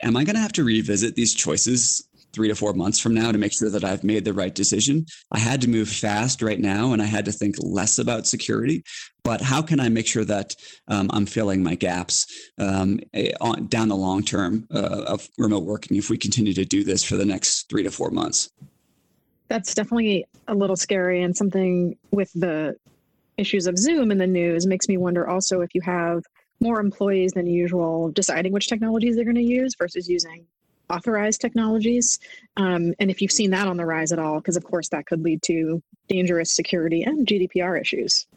am 0.01 0.15
I 0.15 0.23
going 0.23 0.35
to 0.35 0.41
have 0.41 0.53
to 0.53 0.63
revisit 0.63 1.15
these 1.15 1.33
choices 1.33 2.07
three 2.33 2.47
to 2.47 2.55
four 2.55 2.73
months 2.73 2.99
from 2.99 3.13
now 3.13 3.31
to 3.31 3.37
make 3.37 3.53
sure 3.53 3.69
that 3.69 3.83
I've 3.83 4.03
made 4.03 4.25
the 4.25 4.33
right 4.33 4.53
decision. 4.53 5.05
I 5.31 5.39
had 5.39 5.61
to 5.61 5.69
move 5.69 5.89
fast 5.89 6.41
right 6.41 6.59
now 6.59 6.93
and 6.93 7.01
I 7.01 7.05
had 7.05 7.25
to 7.25 7.31
think 7.31 7.55
less 7.59 7.99
about 7.99 8.27
security. 8.27 8.83
But 9.23 9.41
how 9.41 9.61
can 9.61 9.79
I 9.79 9.89
make 9.89 10.07
sure 10.07 10.25
that 10.25 10.55
um, 10.87 11.09
I'm 11.13 11.25
filling 11.25 11.61
my 11.61 11.75
gaps 11.75 12.25
um, 12.57 12.99
eh, 13.13 13.31
on, 13.39 13.67
down 13.67 13.89
the 13.89 13.95
long 13.95 14.23
term 14.23 14.67
uh, 14.73 15.03
of 15.07 15.27
remote 15.37 15.63
working 15.63 15.97
if 15.97 16.09
we 16.09 16.17
continue 16.17 16.53
to 16.53 16.65
do 16.65 16.83
this 16.83 17.03
for 17.03 17.17
the 17.17 17.25
next 17.25 17.69
three 17.69 17.83
to 17.83 17.91
four 17.91 18.09
months? 18.09 18.49
That's 19.47 19.75
definitely 19.75 20.25
a 20.47 20.55
little 20.55 20.77
scary 20.77 21.21
and 21.21 21.35
something 21.35 21.97
with 22.11 22.31
the 22.33 22.75
issues 23.37 23.67
of 23.67 23.77
Zoom 23.77 24.11
in 24.11 24.17
the 24.17 24.27
news 24.27 24.65
makes 24.65 24.87
me 24.87 24.97
wonder 24.97 25.27
also 25.27 25.61
if 25.61 25.73
you 25.73 25.81
have 25.81 26.23
more 26.59 26.79
employees 26.79 27.33
than 27.33 27.47
usual 27.47 28.11
deciding 28.11 28.53
which 28.53 28.67
technologies 28.67 29.15
they're 29.15 29.25
going 29.25 29.35
to 29.35 29.41
use 29.41 29.73
versus 29.77 30.07
using 30.07 30.45
authorized 30.91 31.41
technologies. 31.41 32.19
Um, 32.57 32.93
and 32.99 33.09
if 33.09 33.21
you've 33.21 33.31
seen 33.31 33.51
that 33.51 33.67
on 33.67 33.77
the 33.77 33.85
rise 33.85 34.11
at 34.11 34.19
all, 34.19 34.35
because 34.39 34.57
of 34.57 34.63
course 34.63 34.89
that 34.89 35.05
could 35.05 35.23
lead 35.23 35.41
to 35.43 35.81
dangerous 36.07 36.51
security 36.51 37.03
and 37.03 37.25
GDPR 37.25 37.79
issues. 37.79 38.27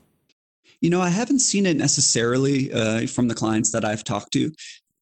You 0.81 0.91
know, 0.91 1.01
I 1.01 1.09
haven't 1.09 1.41
seen 1.41 1.67
it 1.67 1.77
necessarily 1.77 2.73
uh, 2.73 3.07
from 3.07 3.29
the 3.29 3.35
clients 3.35 3.73
that 3.73 3.85
I've 3.85 4.05
talked 4.05 4.33
to. 4.35 4.53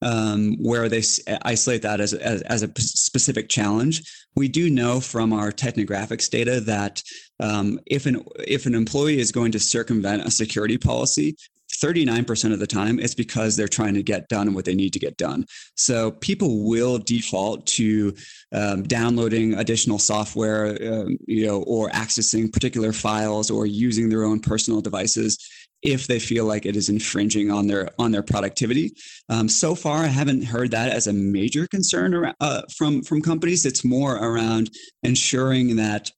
Um, 0.05 0.57
where 0.59 0.89
they 0.89 1.05
isolate 1.43 1.83
that 1.83 2.01
as, 2.01 2.13
as, 2.13 2.43
as, 2.43 2.65
a 2.65 2.71
specific 2.77 3.49
challenge. 3.49 4.03
We 4.35 4.49
do 4.49 4.69
know 4.69 4.99
from 4.99 5.33
our 5.33 5.53
technographics 5.53 6.29
data 6.29 6.59
that 6.63 7.01
um, 7.39 7.79
if 7.87 8.07
an 8.07 8.25
if 8.39 8.67
an 8.67 8.75
employee 8.75 9.21
is 9.21 9.31
going 9.31 9.53
to 9.53 9.61
circumvent 9.61 10.25
a 10.25 10.31
security 10.33 10.77
policy, 10.77 11.37
39% 11.73 12.53
of 12.53 12.59
the 12.59 12.67
time, 12.67 12.99
it's 12.99 13.15
because 13.15 13.57
they're 13.57 13.69
trying 13.69 13.95
to 13.95 14.03
get 14.03 14.29
done 14.29 14.55
what 14.55 14.65
they 14.65 14.75
need 14.75 14.93
to 14.93 14.99
get 14.99 15.17
done. 15.17 15.45
So 15.75 16.13
people 16.13 16.69
will 16.69 16.99
default 16.99 17.67
to 17.69 18.15
um, 18.53 18.83
downloading 18.83 19.55
additional 19.55 19.99
software, 19.99 20.77
um, 20.93 21.19
you 21.27 21.47
know, 21.47 21.63
or 21.63 21.91
accessing 21.91 22.53
particular 22.53 22.93
files 22.93 23.51
or 23.51 23.67
using 23.67 24.09
their 24.09 24.25
own 24.25 24.41
personal 24.41 24.81
devices 24.81 25.39
if 25.83 26.07
they 26.07 26.21
feel 26.21 26.45
like 26.45 26.65
it 26.65 26.77
is 26.77 26.89
infringing 26.89 27.51
on 27.51 27.67
their 27.67 27.89
on 27.99 28.13
their 28.13 28.23
productivity. 28.23 28.93
Um, 29.29 29.49
so 29.49 29.75
far, 29.75 30.05
I 30.05 30.09
haven't 30.09 30.45
heard 30.45 30.71
that 30.71 30.93
as 30.93 31.07
a 31.07 31.13
major 31.13 31.67
concern 31.67 32.15
around, 32.15 32.37
uh, 32.41 32.63
from 32.77 33.03
from 33.03 33.21
companies. 33.21 33.67
It's 33.67 33.85
more 33.85 34.17
around 34.17 34.71
ensuring 35.03 35.77
that 35.77 36.11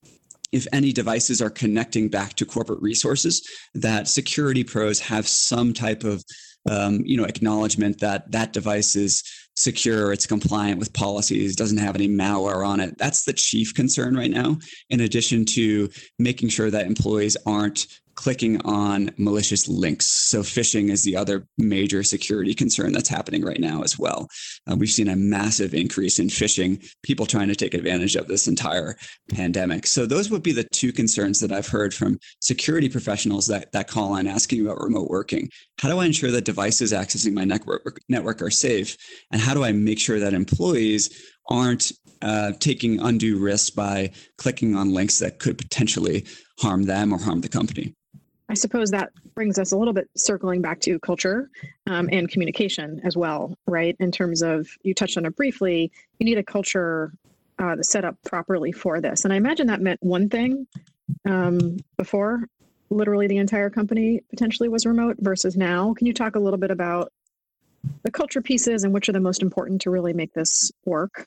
if 0.54 0.68
any 0.73 0.92
devices 0.92 1.42
are 1.42 1.50
connecting 1.50 2.08
back 2.08 2.34
to 2.34 2.46
corporate 2.46 2.80
resources, 2.80 3.46
that 3.75 4.06
security 4.06 4.62
pros 4.62 5.00
have 5.00 5.26
some 5.26 5.73
type 5.75 6.04
of 6.04 6.25
um, 6.70 7.02
you 7.04 7.16
know 7.16 7.25
acknowledgement 7.25 8.00
that 8.00 8.30
that 8.30 8.52
device 8.52 8.96
is 8.96 9.23
secure, 9.56 10.12
it's 10.12 10.26
compliant 10.26 10.78
with 10.78 10.92
policies, 10.92 11.56
doesn't 11.56 11.78
have 11.78 11.94
any 11.94 12.08
malware 12.08 12.66
on 12.66 12.80
it. 12.80 12.96
That's 12.99 13.25
the 13.25 13.32
chief 13.32 13.75
concern 13.75 14.16
right 14.16 14.30
now. 14.30 14.58
In 14.90 15.00
addition 15.00 15.44
to 15.46 15.90
making 16.18 16.49
sure 16.49 16.70
that 16.70 16.87
employees 16.87 17.37
aren't 17.46 17.87
clicking 18.14 18.61
on 18.62 19.11
malicious 19.16 19.68
links. 19.68 20.06
So, 20.06 20.42
phishing 20.42 20.90
is 20.90 21.02
the 21.02 21.16
other 21.16 21.46
major 21.58 22.02
security 22.02 22.54
concern 22.54 22.92
that's 22.92 23.08
happening 23.08 23.44
right 23.44 23.61
now 23.61 23.82
as 23.82 23.99
well. 23.99 24.28
Uh, 24.70 24.76
we've 24.76 24.90
seen 24.90 25.08
a 25.08 25.16
massive 25.16 25.75
increase 25.75 26.18
in 26.18 26.28
phishing, 26.28 26.84
people 27.02 27.26
trying 27.26 27.49
to 27.49 27.56
take 27.56 27.75
advantage 27.75 28.16
of 28.16 28.28
this 28.28 28.46
entire 28.49 28.96
pandemic. 29.30 29.87
So, 29.87 30.06
those 30.06 30.30
would 30.30 30.42
be 30.42 30.52
the 30.52 30.64
two 30.64 30.92
concerns 30.92 31.40
that 31.40 31.52
I've 31.52 31.68
heard 31.68 31.94
from 31.94 32.18
security 32.40 32.88
professionals 32.88 33.46
that, 33.49 33.73
that 33.73 33.88
call 33.88 34.12
on 34.12 34.26
asking 34.26 34.64
about 34.64 34.80
remote 34.80 35.11
working. 35.11 35.49
How 35.80 35.88
do 35.88 35.99
I 35.99 36.06
ensure 36.06 36.30
that 36.30 36.44
devices 36.44 36.92
accessing 36.92 37.32
my 37.32 37.44
network, 37.44 38.00
network 38.08 38.42
are 38.42 38.50
safe? 38.50 38.96
And 39.30 39.40
how 39.44 39.52
do 39.52 39.62
I 39.62 39.72
make 39.72 39.98
sure 39.98 40.18
that 40.18 40.32
employees 40.32 41.22
aren't 41.48 41.92
uh, 42.22 42.52
taking 42.58 42.98
undue 43.00 43.38
risks 43.38 43.68
by 43.68 44.10
clicking 44.38 44.74
on 44.74 44.94
links 44.94 45.18
that 45.18 45.38
could 45.38 45.58
potentially 45.58 46.24
harm 46.58 46.84
them 46.84 47.12
or 47.12 47.18
harm 47.18 47.42
the 47.42 47.48
company? 47.48 47.92
I 48.48 48.54
suppose 48.54 48.90
that 48.90 49.10
brings 49.34 49.58
us 49.58 49.72
a 49.72 49.76
little 49.76 49.92
bit 49.92 50.08
circling 50.16 50.62
back 50.62 50.80
to 50.80 50.98
culture 51.00 51.50
um, 51.86 52.08
and 52.10 52.28
communication 52.28 53.00
as 53.04 53.16
well, 53.16 53.56
right? 53.66 53.96
In 54.00 54.10
terms 54.10 54.42
of, 54.42 54.68
you 54.82 54.94
touched 54.94 55.18
on 55.18 55.26
it 55.26 55.36
briefly, 55.36 55.92
you 56.18 56.24
need 56.24 56.38
a 56.38 56.42
culture 56.42 57.12
uh, 57.58 57.76
set 57.82 58.04
up 58.04 58.16
properly 58.24 58.72
for 58.72 59.00
this. 59.00 59.24
And 59.24 59.32
I 59.32 59.36
imagine 59.36 59.66
that 59.66 59.80
meant 59.80 60.02
one 60.02 60.28
thing 60.28 60.66
um, 61.26 61.76
before 61.98 62.48
literally 62.90 63.26
the 63.26 63.38
entire 63.38 63.70
company 63.70 64.20
potentially 64.30 64.68
was 64.68 64.86
remote 64.86 65.16
versus 65.20 65.56
now. 65.56 65.94
Can 65.94 66.06
you 66.06 66.14
talk 66.14 66.36
a 66.36 66.38
little 66.38 66.58
bit 66.58 66.70
about 66.70 67.12
the 68.02 68.10
culture 68.10 68.42
pieces 68.42 68.84
and 68.84 68.92
which 68.92 69.08
are 69.08 69.12
the 69.12 69.20
most 69.20 69.42
important 69.42 69.80
to 69.82 69.90
really 69.90 70.12
make 70.12 70.32
this 70.34 70.70
work? 70.84 71.26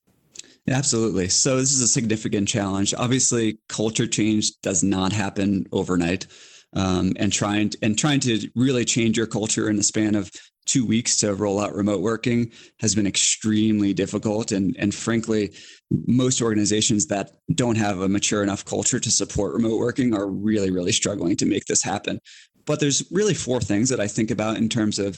Absolutely. 0.69 1.29
So, 1.29 1.57
this 1.57 1.71
is 1.71 1.81
a 1.81 1.87
significant 1.87 2.47
challenge. 2.47 2.93
Obviously, 2.93 3.59
culture 3.69 4.07
change 4.07 4.51
does 4.61 4.83
not 4.83 5.13
happen 5.13 5.65
overnight 5.71 6.27
um, 6.73 7.13
and 7.17 7.31
trying 7.31 7.69
to, 7.69 7.77
and 7.81 7.97
trying 7.97 8.19
to 8.21 8.49
really 8.55 8.83
change 8.83 9.17
your 9.17 9.27
culture 9.27 9.69
in 9.69 9.77
the 9.77 9.83
span 9.83 10.15
of 10.15 10.31
two 10.65 10.85
weeks 10.85 11.17
to 11.17 11.33
roll 11.33 11.59
out 11.59 11.73
remote 11.73 12.01
working 12.01 12.51
has 12.79 12.93
been 12.93 13.07
extremely 13.07 13.93
difficult 13.93 14.51
and 14.51 14.75
and 14.77 14.93
frankly 14.93 15.53
most 15.89 16.41
organizations 16.41 17.07
that 17.07 17.31
don't 17.55 17.77
have 17.77 18.01
a 18.01 18.09
mature 18.09 18.43
enough 18.43 18.65
culture 18.65 18.99
to 18.99 19.09
support 19.09 19.53
remote 19.53 19.77
working 19.77 20.13
are 20.13 20.27
really 20.27 20.69
really 20.69 20.91
struggling 20.91 21.37
to 21.37 21.45
make 21.45 21.65
this 21.65 21.81
happen 21.81 22.19
but 22.65 22.81
there's 22.81 23.01
really 23.11 23.33
four 23.33 23.61
things 23.61 23.87
that 23.87 24.01
i 24.01 24.07
think 24.07 24.29
about 24.29 24.57
in 24.57 24.67
terms 24.67 24.99
of 24.99 25.17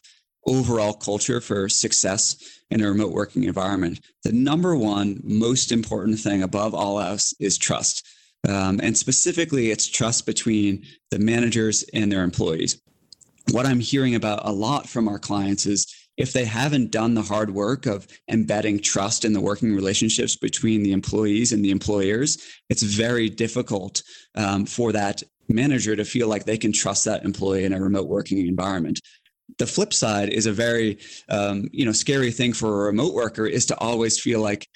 overall 0.50 0.94
culture 0.94 1.40
for 1.40 1.70
success 1.70 2.60
in 2.72 2.82
a 2.82 2.90
remote 2.90 3.14
working 3.14 3.44
environment. 3.44 4.00
The 4.24 4.32
number 4.32 4.76
one 4.76 5.22
most 5.24 5.72
important 5.72 6.20
thing 6.20 6.44
above 6.44 6.74
all 6.74 7.00
else 7.00 7.34
is 7.40 7.58
trust. 7.58 8.06
Um, 8.48 8.80
and 8.82 8.98
specifically, 8.98 9.70
it's 9.70 9.88
trust 9.88 10.26
between 10.26 10.86
the 11.12 11.20
managers 11.20 11.84
and 11.94 12.12
their 12.12 12.24
employees. 12.24 12.82
What 13.52 13.66
I'm 13.66 13.80
hearing 13.80 14.16
about 14.16 14.42
a 14.46 14.52
lot 14.52 14.88
from 14.88 15.08
our 15.08 15.20
clients 15.20 15.66
is 15.66 15.88
if 16.18 16.34
they 16.34 16.46
haven't 16.46 16.92
done 16.92 17.14
the 17.14 17.22
hard 17.22 17.52
work 17.52 17.86
of 17.86 18.08
embedding 18.30 18.80
trust 18.80 19.26
in 19.26 19.34
the 19.34 19.42
working 19.42 19.74
relationships 19.74 20.36
between 20.36 20.84
the 20.84 20.92
employees 20.92 21.54
and 21.54 21.64
the 21.64 21.72
employers, 21.72 22.38
it's 22.70 22.84
very 22.84 23.30
difficult 23.30 24.04
um, 24.36 24.66
for 24.66 24.92
that 24.92 25.24
manager 25.48 25.96
to 25.96 26.06
feel 26.06 26.28
like 26.28 26.46
they 26.46 26.58
can 26.58 26.72
trust 26.72 27.06
that 27.06 27.26
employee 27.26 27.64
in 27.64 27.74
a 27.74 27.82
remote 27.82 28.08
working 28.08 28.46
environment 28.46 29.00
the 29.58 29.68
flip 29.68 29.94
side 29.94 30.30
is 30.30 30.46
a 30.46 30.52
very 30.52 31.00
um, 31.30 31.68
you 31.72 31.86
know 31.86 31.92
scary 31.92 32.32
thing 32.32 32.54
for 32.54 32.84
a 32.84 32.86
remote 32.86 33.14
worker 33.14 33.46
is 33.46 33.66
to 33.68 33.78
always 33.78 34.20
feel 34.20 34.42
like 34.42 34.68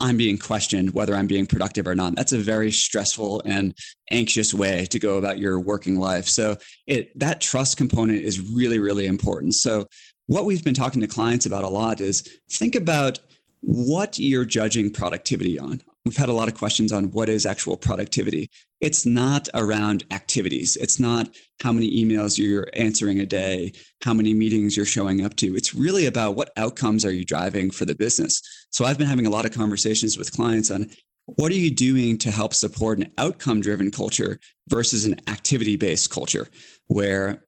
I'm 0.00 0.16
being 0.16 0.38
questioned 0.38 0.92
whether 0.92 1.14
I'm 1.14 1.26
being 1.26 1.46
productive 1.46 1.86
or 1.86 1.94
not. 1.94 2.16
That's 2.16 2.32
a 2.32 2.38
very 2.38 2.70
stressful 2.70 3.42
and 3.44 3.74
anxious 4.10 4.52
way 4.52 4.86
to 4.86 4.98
go 4.98 5.18
about 5.18 5.38
your 5.38 5.60
working 5.60 5.98
life. 5.98 6.28
So 6.28 6.56
it 6.86 7.16
that 7.18 7.40
trust 7.40 7.76
component 7.76 8.22
is 8.22 8.40
really 8.40 8.78
really 8.78 9.06
important. 9.06 9.54
So 9.54 9.86
what 10.26 10.44
we've 10.44 10.64
been 10.64 10.74
talking 10.74 11.00
to 11.00 11.06
clients 11.06 11.46
about 11.46 11.64
a 11.64 11.68
lot 11.68 12.00
is 12.00 12.28
think 12.50 12.74
about 12.74 13.18
what 13.60 14.18
you're 14.18 14.44
judging 14.44 14.90
productivity 14.90 15.58
on. 15.58 15.80
We've 16.04 16.16
had 16.16 16.28
a 16.28 16.34
lot 16.34 16.48
of 16.48 16.54
questions 16.54 16.92
on 16.92 17.10
what 17.12 17.30
is 17.30 17.46
actual 17.46 17.78
productivity. 17.78 18.50
It's 18.82 19.06
not 19.06 19.48
around 19.54 20.04
activities. 20.10 20.76
It's 20.76 21.00
not 21.00 21.34
how 21.62 21.72
many 21.72 21.90
emails 22.04 22.36
you're 22.36 22.68
answering 22.74 23.20
a 23.20 23.26
day, 23.26 23.72
how 24.02 24.12
many 24.12 24.34
meetings 24.34 24.76
you're 24.76 24.84
showing 24.84 25.24
up 25.24 25.34
to. 25.36 25.56
It's 25.56 25.74
really 25.74 26.04
about 26.04 26.36
what 26.36 26.50
outcomes 26.58 27.06
are 27.06 27.12
you 27.12 27.24
driving 27.24 27.70
for 27.70 27.86
the 27.86 27.94
business. 27.94 28.42
So 28.70 28.84
I've 28.84 28.98
been 28.98 29.06
having 29.06 29.26
a 29.26 29.30
lot 29.30 29.46
of 29.46 29.52
conversations 29.52 30.18
with 30.18 30.32
clients 30.32 30.70
on 30.70 30.90
what 31.24 31.50
are 31.50 31.56
you 31.56 31.70
doing 31.70 32.18
to 32.18 32.30
help 32.30 32.52
support 32.52 32.98
an 32.98 33.10
outcome 33.16 33.62
driven 33.62 33.90
culture 33.90 34.38
versus 34.68 35.06
an 35.06 35.16
activity 35.26 35.76
based 35.76 36.10
culture 36.10 36.48
where 36.88 37.44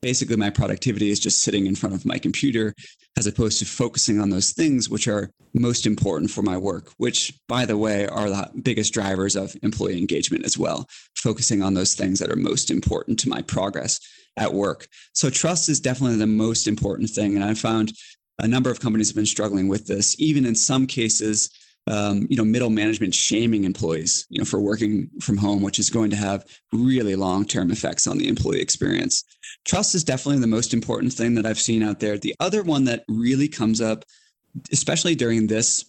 basically 0.00 0.36
my 0.36 0.50
productivity 0.50 1.10
is 1.10 1.20
just 1.20 1.42
sitting 1.42 1.66
in 1.66 1.74
front 1.74 1.94
of 1.94 2.06
my 2.06 2.18
computer 2.18 2.74
as 3.16 3.26
opposed 3.26 3.58
to 3.58 3.64
focusing 3.64 4.20
on 4.20 4.30
those 4.30 4.52
things 4.52 4.88
which 4.88 5.08
are 5.08 5.30
most 5.54 5.86
important 5.86 6.30
for 6.30 6.42
my 6.42 6.56
work 6.56 6.92
which 6.98 7.32
by 7.48 7.64
the 7.64 7.76
way 7.76 8.06
are 8.06 8.28
the 8.28 8.50
biggest 8.62 8.92
drivers 8.92 9.34
of 9.34 9.56
employee 9.62 9.98
engagement 9.98 10.44
as 10.44 10.58
well 10.58 10.86
focusing 11.16 11.62
on 11.62 11.74
those 11.74 11.94
things 11.94 12.18
that 12.18 12.30
are 12.30 12.36
most 12.36 12.70
important 12.70 13.18
to 13.18 13.28
my 13.28 13.42
progress 13.42 14.00
at 14.36 14.54
work. 14.54 14.86
So 15.12 15.30
trust 15.30 15.68
is 15.68 15.80
definitely 15.80 16.16
the 16.16 16.26
most 16.26 16.68
important 16.68 17.10
thing 17.10 17.34
and 17.34 17.44
i 17.44 17.54
found 17.54 17.92
a 18.40 18.46
number 18.46 18.70
of 18.70 18.80
companies 18.80 19.08
have 19.08 19.16
been 19.16 19.26
struggling 19.26 19.68
with 19.68 19.86
this 19.86 20.14
even 20.20 20.44
in 20.46 20.54
some 20.54 20.86
cases 20.86 21.50
um, 21.88 22.26
you 22.28 22.36
know, 22.36 22.44
middle 22.44 22.70
management 22.70 23.14
shaming 23.14 23.64
employees, 23.64 24.26
you 24.28 24.38
know, 24.38 24.44
for 24.44 24.60
working 24.60 25.08
from 25.20 25.38
home, 25.38 25.62
which 25.62 25.78
is 25.78 25.88
going 25.88 26.10
to 26.10 26.16
have 26.16 26.44
really 26.72 27.16
long-term 27.16 27.70
effects 27.70 28.06
on 28.06 28.18
the 28.18 28.28
employee 28.28 28.60
experience. 28.60 29.24
Trust 29.64 29.94
is 29.94 30.04
definitely 30.04 30.40
the 30.40 30.46
most 30.46 30.74
important 30.74 31.12
thing 31.12 31.34
that 31.34 31.46
I've 31.46 31.58
seen 31.58 31.82
out 31.82 32.00
there. 32.00 32.18
The 32.18 32.34
other 32.40 32.62
one 32.62 32.84
that 32.84 33.04
really 33.08 33.48
comes 33.48 33.80
up, 33.80 34.04
especially 34.70 35.14
during 35.14 35.46
this 35.46 35.86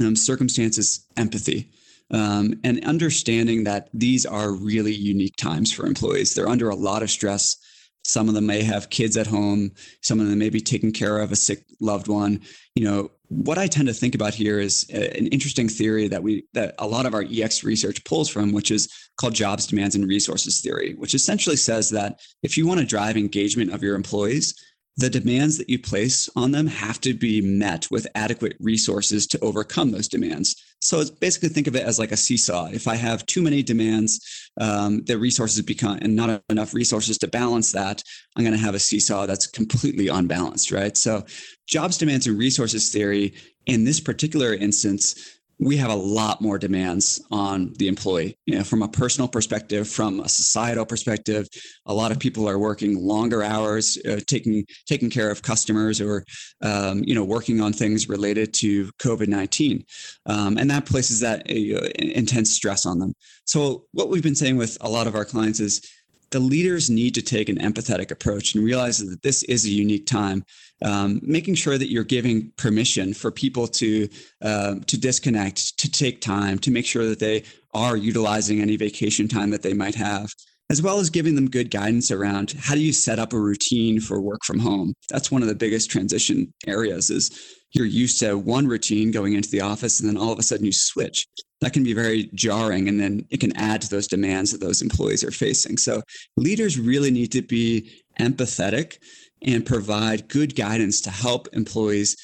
um, 0.00 0.16
circumstance, 0.16 0.76
is 0.76 1.06
empathy. 1.16 1.70
Um, 2.10 2.60
and 2.62 2.84
understanding 2.84 3.64
that 3.64 3.88
these 3.94 4.26
are 4.26 4.52
really 4.52 4.92
unique 4.92 5.36
times 5.36 5.72
for 5.72 5.86
employees. 5.86 6.34
They're 6.34 6.48
under 6.48 6.68
a 6.68 6.74
lot 6.74 7.02
of 7.02 7.10
stress. 7.10 7.56
Some 8.04 8.28
of 8.28 8.34
them 8.34 8.44
may 8.44 8.62
have 8.62 8.90
kids 8.90 9.16
at 9.16 9.26
home. 9.26 9.72
Some 10.02 10.20
of 10.20 10.28
them 10.28 10.38
may 10.38 10.50
be 10.50 10.60
taking 10.60 10.92
care 10.92 11.18
of 11.18 11.32
a 11.32 11.36
sick 11.36 11.64
loved 11.80 12.08
one. 12.08 12.42
You 12.74 12.84
know, 12.84 13.10
what 13.32 13.58
I 13.58 13.66
tend 13.66 13.88
to 13.88 13.94
think 13.94 14.14
about 14.14 14.34
here 14.34 14.60
is 14.60 14.86
uh, 14.92 14.98
an 14.98 15.26
interesting 15.28 15.68
theory 15.68 16.08
that 16.08 16.22
we 16.22 16.44
that 16.52 16.74
a 16.78 16.86
lot 16.86 17.06
of 17.06 17.14
our 17.14 17.24
EX 17.30 17.64
research 17.64 18.04
pulls 18.04 18.28
from, 18.28 18.52
which 18.52 18.70
is 18.70 18.88
called 19.16 19.34
jobs, 19.34 19.66
demands, 19.66 19.94
and 19.94 20.06
resources 20.06 20.60
theory, 20.60 20.94
which 20.98 21.14
essentially 21.14 21.56
says 21.56 21.90
that 21.90 22.20
if 22.42 22.56
you 22.56 22.66
want 22.66 22.80
to 22.80 22.86
drive 22.86 23.16
engagement 23.16 23.72
of 23.72 23.82
your 23.82 23.96
employees, 23.96 24.54
the 24.96 25.08
demands 25.08 25.56
that 25.58 25.70
you 25.70 25.78
place 25.78 26.28
on 26.36 26.50
them 26.50 26.66
have 26.66 27.00
to 27.00 27.14
be 27.14 27.40
met 27.40 27.90
with 27.90 28.06
adequate 28.14 28.56
resources 28.60 29.26
to 29.26 29.40
overcome 29.40 29.90
those 29.90 30.08
demands. 30.08 30.54
So 30.80 31.00
it's 31.00 31.10
basically 31.10 31.48
think 31.48 31.66
of 31.66 31.76
it 31.76 31.84
as 31.84 31.98
like 31.98 32.12
a 32.12 32.16
seesaw. 32.16 32.68
If 32.72 32.86
I 32.86 32.96
have 32.96 33.24
too 33.26 33.40
many 33.40 33.62
demands, 33.62 34.50
um, 34.60 35.02
the 35.04 35.16
resources 35.16 35.62
become 35.62 35.98
and 36.02 36.14
not 36.14 36.42
enough 36.50 36.74
resources 36.74 37.16
to 37.18 37.28
balance 37.28 37.72
that, 37.72 38.02
I'm 38.36 38.44
going 38.44 38.56
to 38.56 38.64
have 38.64 38.74
a 38.74 38.80
seesaw 38.80 39.26
that's 39.26 39.46
completely 39.46 40.08
unbalanced, 40.08 40.70
right? 40.72 40.96
So 40.96 41.24
jobs, 41.66 41.96
demands, 41.96 42.26
and 42.26 42.38
resources 42.38 42.90
theory 42.90 43.34
in 43.66 43.84
this 43.84 44.00
particular 44.00 44.54
instance 44.54 45.38
we 45.64 45.76
have 45.76 45.90
a 45.90 45.96
lot 45.96 46.40
more 46.40 46.58
demands 46.58 47.22
on 47.30 47.72
the 47.78 47.88
employee. 47.88 48.36
You 48.46 48.58
know 48.58 48.64
from 48.64 48.82
a 48.82 48.88
personal 48.88 49.28
perspective 49.28 49.88
from 49.88 50.20
a 50.20 50.28
societal 50.28 50.84
perspective 50.84 51.48
a 51.86 51.94
lot 51.94 52.12
of 52.12 52.18
people 52.18 52.48
are 52.48 52.58
working 52.58 52.98
longer 52.98 53.42
hours 53.42 53.98
uh, 54.08 54.20
taking 54.26 54.64
taking 54.86 55.10
care 55.10 55.30
of 55.30 55.42
customers 55.42 56.00
or 56.00 56.24
um, 56.62 57.02
you 57.04 57.14
know 57.14 57.24
working 57.24 57.60
on 57.60 57.72
things 57.72 58.08
related 58.08 58.52
to 58.54 58.90
covid-19 58.98 59.84
um, 60.26 60.58
and 60.58 60.70
that 60.70 60.86
places 60.86 61.20
that 61.20 61.40
uh, 61.50 61.88
intense 61.98 62.50
stress 62.50 62.86
on 62.86 62.98
them. 62.98 63.14
So 63.44 63.86
what 63.92 64.08
we've 64.08 64.22
been 64.22 64.34
saying 64.34 64.56
with 64.56 64.78
a 64.80 64.88
lot 64.88 65.06
of 65.06 65.14
our 65.14 65.24
clients 65.24 65.60
is 65.60 65.82
the 66.30 66.40
leaders 66.40 66.90
need 66.90 67.14
to 67.14 67.22
take 67.22 67.48
an 67.48 67.58
empathetic 67.58 68.10
approach 68.10 68.54
and 68.54 68.64
realize 68.64 68.98
that 68.98 69.22
this 69.22 69.42
is 69.44 69.64
a 69.64 69.70
unique 69.70 70.06
time. 70.06 70.44
Um, 70.84 71.20
making 71.22 71.54
sure 71.54 71.78
that 71.78 71.90
you're 71.90 72.02
giving 72.02 72.50
permission 72.56 73.14
for 73.14 73.30
people 73.30 73.68
to 73.68 74.08
uh, 74.40 74.76
to 74.86 74.98
disconnect, 74.98 75.78
to 75.78 75.90
take 75.90 76.20
time, 76.20 76.58
to 76.60 76.70
make 76.70 76.86
sure 76.86 77.06
that 77.06 77.20
they 77.20 77.44
are 77.72 77.96
utilizing 77.96 78.60
any 78.60 78.76
vacation 78.76 79.28
time 79.28 79.50
that 79.50 79.62
they 79.62 79.74
might 79.74 79.94
have 79.94 80.28
as 80.72 80.80
well 80.80 80.98
as 80.98 81.10
giving 81.10 81.34
them 81.34 81.50
good 81.50 81.70
guidance 81.70 82.10
around 82.10 82.52
how 82.58 82.74
do 82.74 82.80
you 82.80 82.94
set 82.94 83.18
up 83.18 83.34
a 83.34 83.38
routine 83.38 84.00
for 84.00 84.22
work 84.22 84.42
from 84.42 84.58
home. 84.58 84.94
That's 85.10 85.30
one 85.30 85.42
of 85.42 85.48
the 85.48 85.54
biggest 85.54 85.90
transition 85.90 86.50
areas 86.66 87.10
is 87.10 87.30
you're 87.72 87.84
used 87.84 88.18
to 88.20 88.38
one 88.38 88.66
routine 88.66 89.10
going 89.10 89.34
into 89.34 89.50
the 89.50 89.60
office 89.60 90.00
and 90.00 90.08
then 90.08 90.16
all 90.16 90.32
of 90.32 90.38
a 90.38 90.42
sudden 90.42 90.64
you 90.64 90.72
switch. 90.72 91.26
That 91.60 91.74
can 91.74 91.84
be 91.84 91.92
very 91.92 92.30
jarring 92.34 92.88
and 92.88 92.98
then 92.98 93.26
it 93.30 93.40
can 93.40 93.54
add 93.54 93.82
to 93.82 93.90
those 93.90 94.08
demands 94.08 94.50
that 94.50 94.62
those 94.62 94.80
employees 94.80 95.22
are 95.22 95.30
facing. 95.30 95.76
So 95.76 96.02
leaders 96.38 96.78
really 96.78 97.10
need 97.10 97.32
to 97.32 97.42
be 97.42 97.90
empathetic 98.18 98.98
and 99.42 99.66
provide 99.66 100.28
good 100.28 100.54
guidance 100.54 101.00
to 101.02 101.10
help 101.10 101.48
employees 101.52 102.16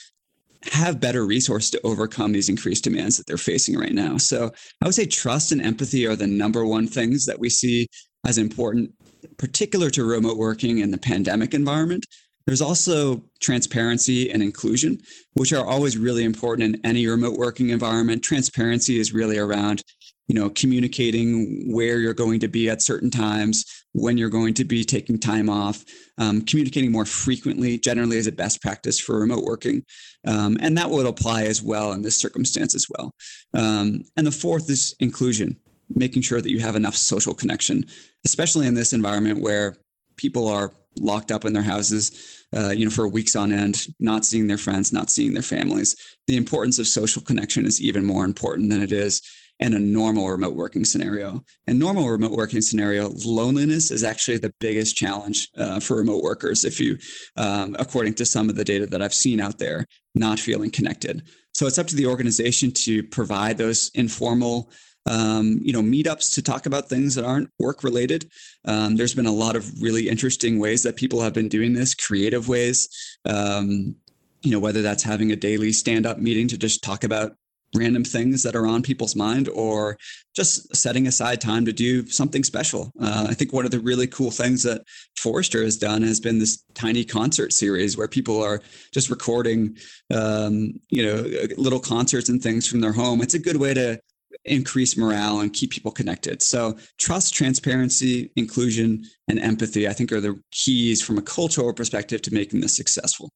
have 0.73 1.00
better 1.00 1.25
resources 1.25 1.71
to 1.71 1.80
overcome 1.85 2.33
these 2.33 2.49
increased 2.49 2.85
demands 2.85 3.16
that 3.16 3.26
they're 3.26 3.37
facing 3.37 3.78
right 3.78 3.92
now. 3.92 4.16
So 4.16 4.50
I 4.83 4.87
would 4.87 4.95
say 4.95 5.07
trust 5.07 5.52
and 5.52 5.62
empathy 5.62 6.07
are 6.07 6.16
the 6.16 6.26
number 6.26 6.64
one 6.64 6.87
things 6.87 7.26
that 7.26 7.38
we 7.38 7.49
see 7.49 7.87
as 8.26 8.38
important, 8.38 8.92
particular 9.37 9.90
to 9.90 10.04
remote 10.04 10.37
working 10.37 10.78
in 10.78 10.90
the 10.90 10.99
pandemic 10.99 11.54
environment. 11.54 12.07
There's 12.47 12.62
also 12.62 13.23
transparency 13.40 14.30
and 14.30 14.42
inclusion, 14.42 14.99
which 15.35 15.52
are 15.52 15.66
always 15.66 15.99
really 15.99 16.25
important 16.25 16.75
in 16.75 16.87
any 16.87 17.07
remote 17.07 17.38
working 17.38 17.68
environment. 17.68 18.25
Transparency 18.25 18.99
is 18.99 19.12
really 19.12 19.38
around, 19.38 19.83
you 20.28 20.35
know, 20.35 20.50
communicating 20.50 21.73
where 21.73 21.99
you're 21.99 22.14
going 22.14 22.38
to 22.40 22.49
be 22.49 22.68
at 22.68 22.82
certain 22.82 23.11
times, 23.11 23.64
when 23.92 24.18
you're 24.18 24.28
going 24.28 24.54
to 24.54 24.64
be 24.64 24.85
taking 24.85 25.18
time 25.18 25.49
off, 25.49 25.85
um, 26.18 26.42
communicating 26.42 26.92
more 26.92 27.06
frequently, 27.06 27.78
generally 27.78 28.18
is 28.18 28.26
a 28.26 28.32
best 28.32 28.61
practice 28.61 29.00
for 29.00 29.18
remote 29.18 29.42
working. 29.42 29.82
Um, 30.26 30.58
and 30.61 30.76
that 30.76 30.90
would 30.90 31.06
apply 31.06 31.44
as 31.44 31.62
well 31.62 31.92
in 31.92 32.02
this 32.02 32.16
circumstance 32.16 32.75
as 32.75 32.87
well. 32.90 33.11
Um, 33.54 34.02
and 34.16 34.26
the 34.26 34.30
fourth 34.30 34.70
is 34.70 34.94
inclusion 35.00 35.56
making 35.94 36.20
sure 36.20 36.42
that 36.42 36.50
you 36.50 36.61
have 36.61 36.76
enough 36.76 36.94
social 36.94 37.32
connection, 37.32 37.85
especially 38.26 38.66
in 38.66 38.75
this 38.75 38.92
environment 38.92 39.40
where 39.40 39.78
people 40.16 40.47
are 40.47 40.73
locked 40.99 41.30
up 41.30 41.47
in 41.47 41.54
their 41.54 41.62
houses, 41.62 42.44
uh, 42.54 42.70
you 42.70 42.85
know, 42.85 42.90
for 42.90 43.08
weeks 43.08 43.37
on 43.37 43.52
end, 43.52 43.87
not 44.00 44.25
seeing 44.25 44.47
their 44.47 44.58
friends, 44.58 44.92
not 44.92 45.11
seeing 45.11 45.32
their 45.32 45.42
families. 45.42 45.97
The 46.26 46.37
importance 46.37 46.78
of 46.78 46.87
social 46.87 47.23
connection 47.23 47.64
is 47.64 47.80
even 47.80 48.04
more 48.04 48.25
important 48.25 48.68
than 48.70 48.82
it 48.82 48.92
is 48.92 49.23
in 49.61 49.75
a 49.75 49.79
normal 49.79 50.29
remote 50.29 50.55
working 50.55 50.85
scenario. 50.85 51.43
In 51.67 51.79
normal 51.79 52.09
remote 52.09 52.33
working 52.33 52.61
scenario, 52.61 53.11
loneliness 53.25 53.91
is 53.91 54.05
actually 54.05 54.38
the 54.38 54.55
biggest 54.61 54.97
challenge 54.97 55.49
uh, 55.57 55.81
for 55.81 55.97
remote 55.97 56.23
workers. 56.23 56.65
If 56.65 56.79
you, 56.81 56.99
um, 57.37 57.75
according 57.79 58.15
to 58.15 58.25
some 58.25 58.49
of 58.49 58.57
the 58.57 58.65
data 58.65 58.87
that 58.87 59.03
I've 59.03 59.15
seen 59.15 59.41
out 59.41 59.59
there, 59.59 59.87
not 60.15 60.38
feeling 60.38 60.71
connected. 60.71 61.23
So 61.55 61.67
it's 61.67 61.79
up 61.79 61.88
to 61.88 61.97
the 61.97 62.07
organization 62.07 62.71
to 62.73 63.03
provide 63.03 63.59
those 63.59 63.91
informal 63.95 64.71
um, 65.07 65.61
you 65.62 65.73
know, 65.73 65.81
meetups 65.81 66.35
to 66.35 66.43
talk 66.43 66.67
about 66.67 66.88
things 66.88 67.15
that 67.15 67.25
aren't 67.25 67.50
work 67.59 67.83
related. 67.83 68.31
Um, 68.67 68.97
there's 68.97 69.15
been 69.15 69.27
a 69.27 69.33
lot 69.33 69.57
of 69.57 69.81
really 69.81 70.09
interesting 70.09 70.59
ways 70.59 70.83
that 70.83 70.97
people 70.97 71.23
have 71.23 71.33
been 71.33 71.49
doing 71.49 71.73
this, 71.73 71.95
creative 71.95 72.49
ways. 72.49 72.88
Um, 73.25 73.97
you 74.43 74.53
know, 74.53 74.61
whether 74.61 74.83
that's 74.83 75.03
having 75.03 75.33
a 75.33 75.37
daily 75.37 75.73
stand 75.73 76.07
up 76.07 76.19
meeting 76.19 76.47
to 76.49 76.59
just 76.59 76.83
talk 76.83 77.05
about 77.05 77.33
random 77.75 78.04
things 78.04 78.42
that 78.42 78.56
are 78.56 78.66
on 78.66 78.82
people's 78.82 79.14
mind 79.14 79.48
or 79.48 79.98
just 80.34 80.75
setting 80.75 81.06
aside 81.06 81.40
time 81.40 81.64
to 81.64 81.72
do 81.72 82.06
something 82.06 82.44
special. 82.44 82.92
Uh, 83.00 83.26
I 83.28 83.34
think 83.34 83.52
one 83.52 83.64
of 83.64 83.70
the 83.70 83.80
really 83.80 84.06
cool 84.06 84.30
things 84.30 84.62
that 84.62 84.82
Forrester 85.16 85.62
has 85.62 85.76
done 85.76 86.02
has 86.02 86.20
been 86.20 86.38
this 86.38 86.64
tiny 86.75 87.04
concert 87.04 87.52
series 87.52 87.96
where 87.96 88.08
people 88.08 88.42
are 88.42 88.62
just 88.92 89.10
recording, 89.10 89.76
um, 90.14 90.80
you 90.88 91.04
know, 91.04 91.46
little 91.56 91.80
concerts 91.80 92.28
and 92.28 92.42
things 92.42 92.66
from 92.66 92.80
their 92.80 92.92
home. 92.92 93.20
It's 93.20 93.34
a 93.34 93.38
good 93.38 93.56
way 93.56 93.75
to 93.75 94.00
increase 94.44 94.96
morale 94.96 95.40
and 95.40 95.52
keep 95.52 95.70
people 95.70 95.90
connected. 95.90 96.42
So, 96.42 96.78
trust, 96.98 97.34
transparency, 97.34 98.31
inclusion, 98.37 99.04
and 99.28 99.38
empathy, 99.38 99.88
I 99.88 99.92
think, 99.92 100.12
are 100.12 100.20
the 100.20 100.40
keys 100.52 101.02
from 101.02 101.18
a 101.18 101.22
cultural 101.22 101.72
perspective 101.72 102.22
to 102.22 102.35
making 102.35 102.61
this 102.61 102.76
successful. 102.76 103.31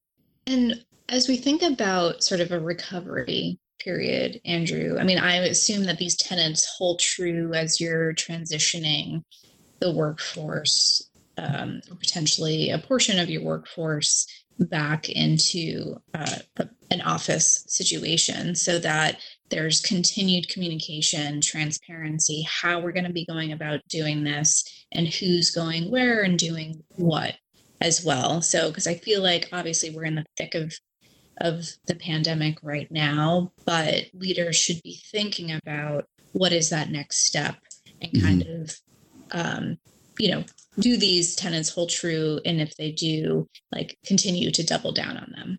And 0.47 0.85
as 1.09 1.29
we 1.29 1.37
think 1.37 1.62
about 1.62 2.23
sort 2.23 2.40
of 2.40 2.53
a 2.53 2.61
recovery 2.61 3.59
period, 3.83 4.40
Andrew, 4.45 4.97
I 4.99 5.05
mean, 5.05 5.18
I 5.18 5.37
assume 5.37 5.85
that 5.85 5.99
these 5.99 6.16
tenets 6.16 6.66
hold 6.77 7.01
true 7.01 7.53
as 7.55 7.81
you're 7.81 8.14
transitioning 8.14 9.23
the 9.81 9.92
workforce 9.92 11.11
um, 11.38 11.81
or 11.90 11.97
potentially 11.97 12.71
a 12.71 12.79
portion 12.79 13.18
of 13.18 13.31
your 13.31 13.42
workforce 13.42 14.27
back 14.59 15.09
into 15.09 15.97
uh, 16.14 16.37
an 16.90 17.01
office 17.01 17.64
situation 17.66 18.55
so 18.55 18.79
that 18.79 19.18
there's 19.51 19.81
continued 19.81 20.49
communication, 20.49 21.40
transparency, 21.40 22.47
how 22.49 22.81
we're 22.81 22.92
going 22.92 23.05
to 23.05 23.12
be 23.12 23.27
going 23.27 23.53
about 23.53 23.81
doing 23.88 24.25
this, 24.25 24.64
and 24.92 25.09
who's 25.09 25.51
going 25.51 25.90
where 25.90 26.23
and 26.23 26.38
doing 26.38 26.83
what 26.97 27.35
as 27.81 28.05
well. 28.05 28.40
So, 28.40 28.68
because 28.68 28.87
I 28.87 28.95
feel 28.95 29.23
like 29.23 29.49
obviously 29.53 29.90
we're 29.90 30.05
in 30.05 30.14
the 30.14 30.25
thick 30.37 30.55
of 30.55 30.73
of 31.40 31.66
the 31.87 31.95
pandemic 31.95 32.59
right 32.62 32.90
now, 32.90 33.53
but 33.64 34.07
leaders 34.14 34.57
should 34.57 34.83
be 34.83 35.01
thinking 35.11 35.53
about 35.53 36.07
what 36.33 36.53
is 36.53 36.71
that 36.71 36.90
next 36.90 37.27
step 37.27 37.57
and 38.01 38.12
mm-hmm. 38.12 38.27
kind 38.27 38.42
of, 38.42 38.77
um, 39.33 39.79
you 40.18 40.31
know, 40.31 40.45
do 40.79 40.97
these 40.97 41.35
tenants 41.37 41.71
hold 41.71 41.90
true? 41.90 42.40
And 42.45 42.61
if 42.61 42.77
they 42.77 42.92
do, 42.92 43.49
like 43.71 43.99
continue 44.05 44.51
to 44.51 44.62
double 44.64 44.92
down 44.92 45.16
on 45.16 45.33
them. 45.35 45.59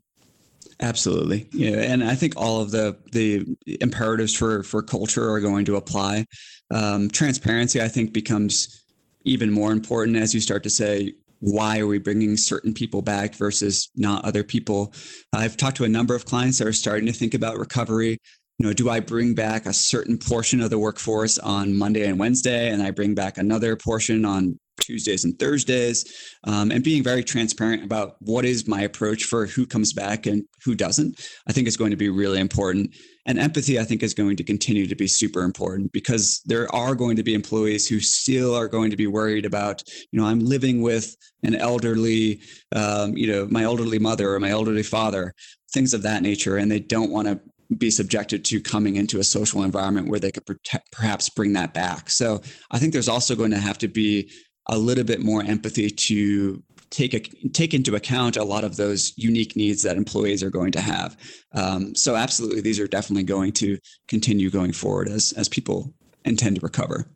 Absolutely. 0.80 1.48
Yeah. 1.54 1.78
And 1.78 2.04
I 2.04 2.16
think 2.16 2.34
all 2.36 2.62
of 2.62 2.72
the 2.72 2.98
the 3.12 3.46
imperatives 3.80 4.34
for 4.34 4.64
for 4.64 4.82
culture 4.82 5.30
are 5.30 5.40
going 5.40 5.66
to 5.66 5.76
apply. 5.76 6.26
Um, 6.72 7.10
transparency, 7.10 7.82
I 7.82 7.88
think, 7.88 8.14
becomes 8.14 8.84
even 9.24 9.52
more 9.52 9.72
important 9.72 10.18
as 10.18 10.34
you 10.34 10.42
start 10.42 10.64
to 10.64 10.70
say, 10.70 11.14
why 11.44 11.80
are 11.80 11.88
we 11.88 12.00
bringing 12.00 12.38
certain 12.38 12.74
people 12.74 13.02
back 13.02 13.36
versus 13.36 13.90
not 13.98 14.24
other 14.24 14.46
people? 14.46 14.94
I've 15.34 15.58
talked 15.58 15.76
to 15.78 15.84
a 15.84 15.90
number 15.90 16.16
of 16.16 16.24
clients 16.24 16.60
that 16.60 16.68
are 16.68 16.74
starting 16.74 17.06
to 17.08 17.12
think 17.12 17.34
about 17.34 17.58
recovery. 17.58 18.18
You 18.60 18.68
know, 18.68 18.72
do 18.72 18.90
I 18.90 19.02
bring 19.02 19.36
back 19.36 19.66
a 19.66 19.74
certain 19.74 20.18
portion 20.18 20.62
of 20.62 20.70
the 20.70 20.80
workforce 20.80 21.38
on 21.38 21.76
Monday 21.76 22.06
and 22.06 22.18
Wednesday, 22.18 22.70
and 22.70 22.82
I 22.82 22.92
bring 22.92 23.14
back 23.14 23.38
another 23.38 23.76
portion 23.76 24.24
on 24.24 24.58
Tuesdays 24.84 25.24
and 25.24 25.38
Thursdays, 25.40 26.06
um, 26.44 26.72
and 26.72 26.84
being 26.84 27.04
very 27.04 27.24
transparent 27.24 27.84
about 27.84 28.16
what 28.20 28.46
is 28.46 28.68
my 28.68 28.82
approach 28.82 29.24
for 29.24 29.46
who 29.46 29.66
comes 29.66 29.94
back 29.94 30.26
and 30.26 30.44
who 30.64 30.76
doesn't, 30.76 31.20
I 31.48 31.54
think 31.54 31.68
is 31.68 31.78
going 31.78 31.92
to 31.92 31.98
be 31.98 32.10
really 32.10 32.40
important. 32.40 32.96
And 33.26 33.40
empathy, 33.40 33.80
I 33.80 33.86
think, 33.86 34.04
is 34.04 34.14
going 34.14 34.36
to 34.36 34.44
continue 34.44 34.86
to 34.88 34.96
be 34.96 35.08
super 35.08 35.44
important 35.44 35.94
because 35.94 36.42
there 36.46 36.74
are 36.76 36.94
going 36.94 37.16
to 37.16 37.24
be 37.24 37.34
employees 37.34 37.88
who 37.88 38.02
still 38.02 38.54
are 38.54 38.68
going 38.68 38.92
to 38.92 38.98
be 38.98 39.08
worried 39.08 39.46
about, 39.46 39.82
you 40.12 40.20
know, 40.20 40.28
I'm 40.28 40.42
living 40.42 40.82
with 40.82 41.16
an 41.44 41.56
elderly, 41.56 42.42
um, 42.76 43.16
you 43.16 43.28
know, 43.28 43.48
my 43.50 43.64
elderly 43.64 44.00
mother 44.00 44.34
or 44.34 44.40
my 44.42 44.50
elderly 44.50 44.84
father, 44.84 45.34
things 45.74 45.94
of 45.94 46.02
that 46.02 46.22
nature, 46.22 46.58
and 46.58 46.70
they 46.70 46.82
don't 46.82 47.12
want 47.12 47.28
to 47.30 47.40
be 47.78 47.90
subjected 47.90 48.44
to 48.46 48.62
coming 48.62 48.98
into 48.98 49.20
a 49.20 49.24
social 49.24 49.64
environment 49.64 50.10
where 50.10 50.20
they 50.20 50.32
could 50.32 50.46
protect, 50.46 50.92
perhaps 50.92 51.30
bring 51.30 51.54
that 51.54 51.74
back. 51.74 52.10
So 52.10 52.42
I 52.72 52.78
think 52.78 52.94
there's 52.94 53.10
also 53.10 53.36
going 53.36 53.52
to 53.52 53.58
have 53.58 53.78
to 53.80 53.88
be 53.88 54.30
a 54.68 54.78
little 54.78 55.04
bit 55.04 55.22
more 55.22 55.44
empathy 55.44 55.90
to 55.90 56.64
take 56.90 57.14
a, 57.14 57.20
take 57.50 57.74
into 57.74 57.96
account 57.96 58.38
a 58.38 58.44
lot 58.44 58.64
of 58.64 58.78
those 58.78 59.14
unique 59.18 59.56
needs 59.56 59.82
that 59.82 59.98
employees 59.98 60.44
are 60.44 60.52
going 60.52 60.72
to 60.72 60.80
have. 60.80 61.18
Um, 61.54 61.96
so 61.96 62.16
absolutely, 62.16 62.62
these 62.62 62.80
are 62.80 62.88
definitely 62.88 63.24
going 63.24 63.52
to 63.54 63.78
continue 64.08 64.50
going 64.50 64.72
forward 64.72 65.10
as 65.10 65.34
as 65.34 65.50
people 65.50 65.94
intend 66.24 66.58
to 66.58 66.62
recover. 66.62 67.08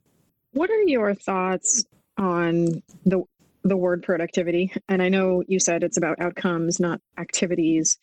What 0.54 0.70
are 0.70 0.82
your 0.84 1.14
thoughts 1.14 1.86
on 2.18 2.82
the 3.06 3.24
the 3.64 3.78
word 3.78 4.02
productivity? 4.02 4.74
And 4.90 5.02
I 5.02 5.10
know 5.10 5.44
you 5.48 5.60
said 5.60 5.84
it's 5.84 5.98
about 5.98 6.20
outcomes, 6.20 6.80
not 6.80 7.00
activities. 7.18 8.00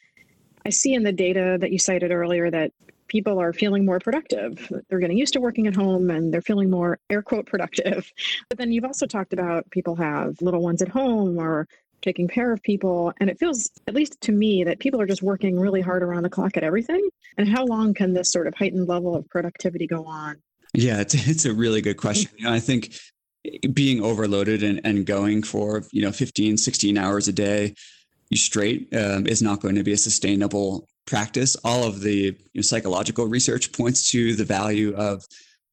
I 0.64 0.70
see 0.70 0.94
in 0.94 1.02
the 1.02 1.12
data 1.12 1.58
that 1.60 1.72
you 1.72 1.78
cited 1.78 2.10
earlier 2.10 2.50
that 2.50 2.72
people 3.14 3.40
are 3.40 3.52
feeling 3.52 3.84
more 3.86 4.00
productive. 4.00 4.72
They're 4.88 4.98
getting 4.98 5.16
used 5.16 5.34
to 5.34 5.40
working 5.40 5.68
at 5.68 5.76
home 5.76 6.10
and 6.10 6.34
they're 6.34 6.42
feeling 6.42 6.68
more 6.68 6.98
air 7.08 7.22
quote 7.22 7.46
productive. 7.46 8.12
But 8.48 8.58
then 8.58 8.72
you've 8.72 8.84
also 8.84 9.06
talked 9.06 9.32
about 9.32 9.70
people 9.70 9.94
have 9.94 10.34
little 10.40 10.60
ones 10.60 10.82
at 10.82 10.88
home 10.88 11.38
or 11.38 11.68
taking 12.02 12.26
care 12.26 12.52
of 12.52 12.60
people. 12.62 13.12
And 13.20 13.30
it 13.30 13.38
feels, 13.38 13.70
at 13.86 13.94
least 13.94 14.20
to 14.22 14.32
me, 14.32 14.64
that 14.64 14.80
people 14.80 15.00
are 15.00 15.06
just 15.06 15.22
working 15.22 15.58
really 15.58 15.80
hard 15.80 16.02
around 16.02 16.24
the 16.24 16.28
clock 16.28 16.56
at 16.56 16.64
everything. 16.64 17.08
And 17.38 17.48
how 17.48 17.64
long 17.64 17.94
can 17.94 18.14
this 18.14 18.32
sort 18.32 18.48
of 18.48 18.54
heightened 18.54 18.88
level 18.88 19.14
of 19.14 19.28
productivity 19.28 19.86
go 19.86 20.04
on? 20.04 20.42
Yeah, 20.74 21.00
it's, 21.00 21.14
it's 21.28 21.44
a 21.44 21.54
really 21.54 21.82
good 21.82 21.98
question. 21.98 22.32
You 22.36 22.46
know, 22.46 22.52
I 22.52 22.58
think 22.58 22.94
being 23.72 24.02
overloaded 24.02 24.64
and, 24.64 24.80
and 24.82 25.06
going 25.06 25.44
for, 25.44 25.84
you 25.92 26.02
know, 26.02 26.10
15, 26.10 26.56
16 26.56 26.98
hours 26.98 27.28
a 27.28 27.32
day 27.32 27.74
straight 28.34 28.88
um, 28.96 29.28
is 29.28 29.40
not 29.40 29.60
going 29.60 29.76
to 29.76 29.84
be 29.84 29.92
a 29.92 29.96
sustainable 29.96 30.88
practice. 31.06 31.56
All 31.64 31.84
of 31.84 32.00
the 32.00 32.12
you 32.12 32.36
know, 32.54 32.62
psychological 32.62 33.26
research 33.26 33.72
points 33.72 34.10
to 34.10 34.34
the 34.34 34.44
value 34.44 34.94
of 34.94 35.24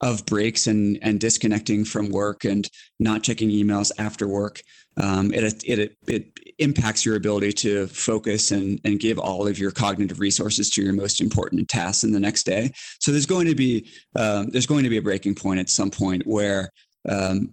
of 0.02 0.26
breaks 0.26 0.68
and 0.68 0.98
and 1.02 1.20
disconnecting 1.20 1.86
from 1.86 2.10
work 2.10 2.44
and 2.44 2.68
not 3.00 3.24
checking 3.24 3.50
emails 3.50 3.92
after 3.98 4.28
work 4.28 4.62
um, 4.98 5.34
it, 5.34 5.64
it 5.66 5.96
it 6.08 6.40
impacts 6.58 7.06
your 7.06 7.16
ability 7.16 7.54
to 7.54 7.88
focus 7.88 8.52
and 8.52 8.80
and 8.84 9.00
give 9.00 9.18
all 9.18 9.48
of 9.48 9.58
your 9.58 9.72
cognitive 9.72 10.20
resources 10.20 10.70
to 10.70 10.82
your 10.84 10.94
most 10.94 11.22
important 11.22 11.68
tasks 11.70 12.04
in 12.04 12.12
the 12.12 12.20
next 12.20 12.44
day 12.44 12.72
so 13.00 13.12
there's 13.12 13.26
going 13.26 13.48
to 13.48 13.56
be 13.56 13.88
um, 14.16 14.50
there's 14.50 14.66
going 14.66 14.84
to 14.84 14.90
be 14.90 14.98
a 14.98 15.02
breaking 15.02 15.36
point 15.36 15.60
at 15.60 15.70
some 15.70 15.92
point 15.92 16.24
where 16.26 16.72
um, 17.08 17.52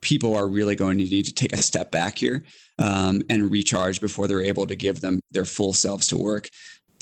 people 0.00 0.36
are 0.36 0.48
really 0.48 0.76
going 0.76 0.98
to 0.98 1.04
need 1.04 1.24
to 1.24 1.32
take 1.32 1.52
a 1.52 1.62
step 1.62 1.90
back 1.90 2.18
here 2.18 2.44
um, 2.78 3.22
and 3.30 3.50
recharge 3.50 4.00
before 4.00 4.28
they're 4.28 4.42
able 4.42 4.66
to 4.66 4.76
give 4.76 5.00
them 5.00 5.20
their 5.30 5.46
full 5.46 5.72
selves 5.72 6.08
to 6.08 6.16
work 6.16 6.48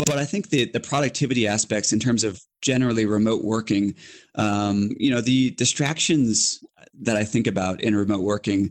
but 0.06 0.18
I 0.18 0.24
think 0.24 0.50
the 0.50 0.66
the 0.66 0.80
productivity 0.80 1.46
aspects 1.46 1.92
in 1.92 1.98
terms 1.98 2.24
of 2.24 2.40
generally 2.60 3.06
remote 3.06 3.44
working, 3.44 3.94
um, 4.36 4.90
you 4.98 5.10
know, 5.10 5.20
the 5.20 5.50
distractions 5.52 6.62
that 7.00 7.16
I 7.16 7.24
think 7.24 7.46
about 7.46 7.82
in 7.82 7.96
remote 7.96 8.22
working 8.22 8.70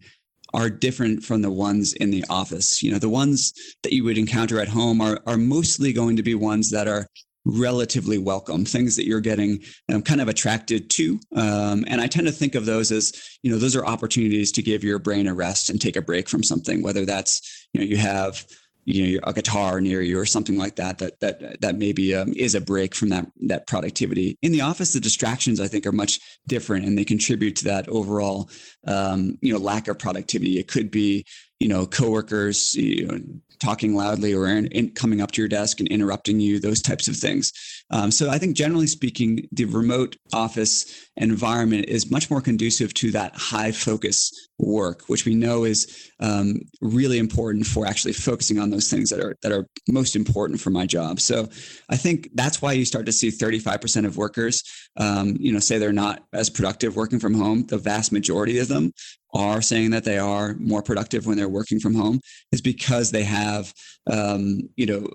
are 0.53 0.69
different 0.69 1.23
from 1.23 1.41
the 1.41 1.51
ones 1.51 1.93
in 1.93 2.11
the 2.11 2.25
office. 2.29 2.83
You 2.83 2.91
know, 2.91 2.99
the 2.99 3.09
ones 3.09 3.53
that 3.83 3.93
you 3.93 4.03
would 4.03 4.17
encounter 4.17 4.59
at 4.59 4.67
home 4.67 5.01
are 5.01 5.19
are 5.25 5.37
mostly 5.37 5.93
going 5.93 6.17
to 6.17 6.23
be 6.23 6.35
ones 6.35 6.71
that 6.71 6.87
are 6.87 7.07
relatively 7.45 8.19
welcome 8.19 8.65
things 8.65 8.95
that 8.95 9.07
you're 9.07 9.19
getting 9.19 9.59
um, 9.91 10.01
kind 10.01 10.21
of 10.21 10.27
attracted 10.27 10.91
to 10.91 11.19
um, 11.35 11.83
and 11.87 11.99
i 11.99 12.05
tend 12.05 12.27
to 12.27 12.31
think 12.31 12.53
of 12.53 12.67
those 12.67 12.91
as 12.91 13.11
you 13.41 13.51
know 13.51 13.57
those 13.57 13.75
are 13.75 13.83
opportunities 13.83 14.51
to 14.51 14.61
give 14.61 14.83
your 14.83 14.99
brain 14.99 15.25
a 15.25 15.33
rest 15.33 15.69
and 15.69 15.81
take 15.81 15.95
a 15.95 16.01
break 16.03 16.29
from 16.29 16.43
something 16.43 16.83
whether 16.83 17.03
that's 17.03 17.67
you 17.73 17.81
know 17.81 17.85
you 17.85 17.97
have 17.97 18.45
you 18.85 19.13
know 19.13 19.19
a 19.23 19.33
guitar 19.33 19.79
near 19.79 20.01
you 20.01 20.19
or 20.19 20.25
something 20.25 20.57
like 20.57 20.75
that 20.75 20.97
that 20.97 21.19
that 21.19 21.61
that 21.61 21.75
maybe 21.77 22.15
um, 22.15 22.33
is 22.33 22.55
a 22.55 22.61
break 22.61 22.95
from 22.95 23.09
that 23.09 23.27
that 23.41 23.67
productivity 23.67 24.37
in 24.41 24.51
the 24.51 24.61
office 24.61 24.93
the 24.93 24.99
distractions 24.99 25.59
i 25.59 25.67
think 25.67 25.85
are 25.85 25.91
much 25.91 26.19
different 26.47 26.85
and 26.85 26.97
they 26.97 27.05
contribute 27.05 27.55
to 27.55 27.65
that 27.65 27.87
overall 27.89 28.49
um, 28.87 29.37
you 29.41 29.53
know 29.53 29.59
lack 29.59 29.87
of 29.87 29.99
productivity 29.99 30.57
it 30.57 30.67
could 30.67 30.89
be 30.89 31.25
you 31.59 31.67
know 31.67 31.85
coworkers 31.85 32.75
you 32.75 33.05
know, 33.07 33.19
talking 33.61 33.95
loudly 33.95 34.33
or 34.33 34.47
in, 34.47 34.65
in 34.67 34.89
coming 34.89 35.21
up 35.21 35.31
to 35.31 35.41
your 35.41 35.47
desk 35.47 35.79
and 35.79 35.87
interrupting 35.89 36.39
you, 36.39 36.59
those 36.59 36.81
types 36.81 37.07
of 37.07 37.15
things. 37.15 37.53
Um, 37.91 38.10
so 38.10 38.30
I 38.30 38.38
think 38.38 38.56
generally 38.56 38.88
speaking, 38.88 39.47
the 39.51 39.65
remote 39.65 40.15
office 40.34 41.10
environment 41.17 41.86
is 41.88 42.10
much 42.10 42.32
more 42.32 42.41
conducive 42.41 42.93
to 42.95 43.12
that 43.12 43.34
high 43.36 43.71
focus 43.71 44.32
work, 44.58 45.04
which 45.08 45.25
we 45.25 45.36
know 45.36 45.65
is 45.65 46.12
um, 46.19 46.62
really 46.82 47.19
important 47.19 47.65
for 47.65 47.86
actually 47.86 48.13
focusing 48.13 48.60
on 48.60 48.69
those 48.69 48.89
things 48.89 49.10
that 49.10 49.19
are 49.19 49.36
that 49.41 49.51
are 49.51 49.67
most 49.89 50.15
important 50.15 50.62
for 50.62 50.69
my 50.69 50.86
job. 50.86 51.19
So 51.19 51.49
I 51.89 51.97
think 51.97 52.30
that's 52.34 52.62
why 52.62 52.71
you 52.73 52.86
start 52.86 53.06
to 53.08 53.12
see 53.12 53.30
35% 53.30 54.06
of 54.06 54.17
workers, 54.17 54.63
um, 54.97 55.36
you 55.39 55.51
know, 55.51 55.60
say 55.60 55.77
they're 55.77 55.91
not 55.91 56.23
as 56.34 56.49
productive 56.49 56.95
working 56.95 57.19
from 57.19 57.34
home. 57.34 57.65
The 57.65 57.77
vast 57.77 58.12
majority 58.12 58.60
of 58.60 58.67
them 58.67 58.93
are 59.34 59.62
saying 59.62 59.91
that 59.91 60.04
they 60.04 60.17
are 60.17 60.56
more 60.56 60.84
productive 60.84 61.25
when 61.25 61.38
they're 61.38 61.49
working 61.49 61.80
from 61.80 61.95
home 61.95 62.19
is 62.51 62.62
because 62.62 63.12
they 63.12 63.23
have 63.23 63.73
um, 64.10 64.62
you 64.75 64.86
know 64.86 65.08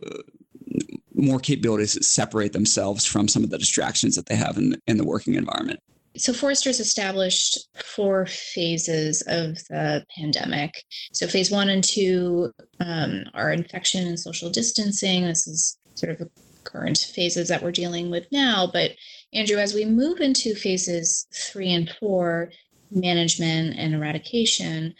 more 1.16 1.38
capabilities 1.38 1.94
that 1.94 2.04
separate 2.04 2.52
themselves 2.52 3.04
from 3.04 3.26
some 3.26 3.42
of 3.42 3.50
the 3.50 3.58
distractions 3.58 4.14
that 4.14 4.26
they 4.26 4.36
have 4.36 4.56
in, 4.58 4.76
in 4.86 4.96
the 4.96 5.04
working 5.04 5.34
environment 5.34 5.80
so 6.16 6.32
Forrester's 6.32 6.80
established 6.80 7.58
four 7.74 8.26
phases 8.26 9.22
of 9.26 9.56
the 9.68 10.04
pandemic. 10.16 10.82
So 11.12 11.26
phase 11.26 11.50
one 11.50 11.68
and 11.68 11.84
two 11.84 12.52
um, 12.80 13.24
are 13.34 13.52
infection 13.52 14.06
and 14.06 14.18
social 14.18 14.50
distancing. 14.50 15.24
This 15.24 15.46
is 15.46 15.78
sort 15.94 16.12
of 16.12 16.18
the 16.18 16.30
current 16.64 16.98
phases 16.98 17.48
that 17.48 17.62
we're 17.62 17.72
dealing 17.72 18.10
with 18.10 18.26
now. 18.32 18.68
But 18.72 18.92
Andrew, 19.32 19.58
as 19.58 19.74
we 19.74 19.84
move 19.84 20.20
into 20.20 20.54
phases 20.54 21.26
three 21.34 21.72
and 21.72 21.90
four, 22.00 22.50
management 22.90 23.76
and 23.78 23.94
eradication, 23.94 24.94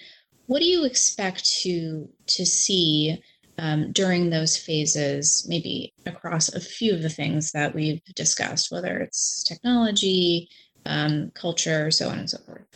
what 0.46 0.60
do 0.60 0.66
you 0.66 0.84
expect 0.84 1.44
to 1.62 2.08
to 2.26 2.44
see 2.44 3.22
um, 3.58 3.92
during 3.92 4.30
those 4.30 4.56
phases, 4.56 5.46
maybe 5.48 5.92
across 6.04 6.48
a 6.48 6.60
few 6.60 6.94
of 6.94 7.02
the 7.02 7.08
things 7.08 7.52
that 7.52 7.74
we've 7.74 8.02
discussed, 8.14 8.70
whether 8.70 8.98
it's 8.98 9.42
technology, 9.44 10.48
um, 10.84 11.30
culture, 11.34 11.90
so 11.90 12.08
on 12.08 12.18
and 12.18 12.30
so 12.30 12.38
forth? 12.38 12.66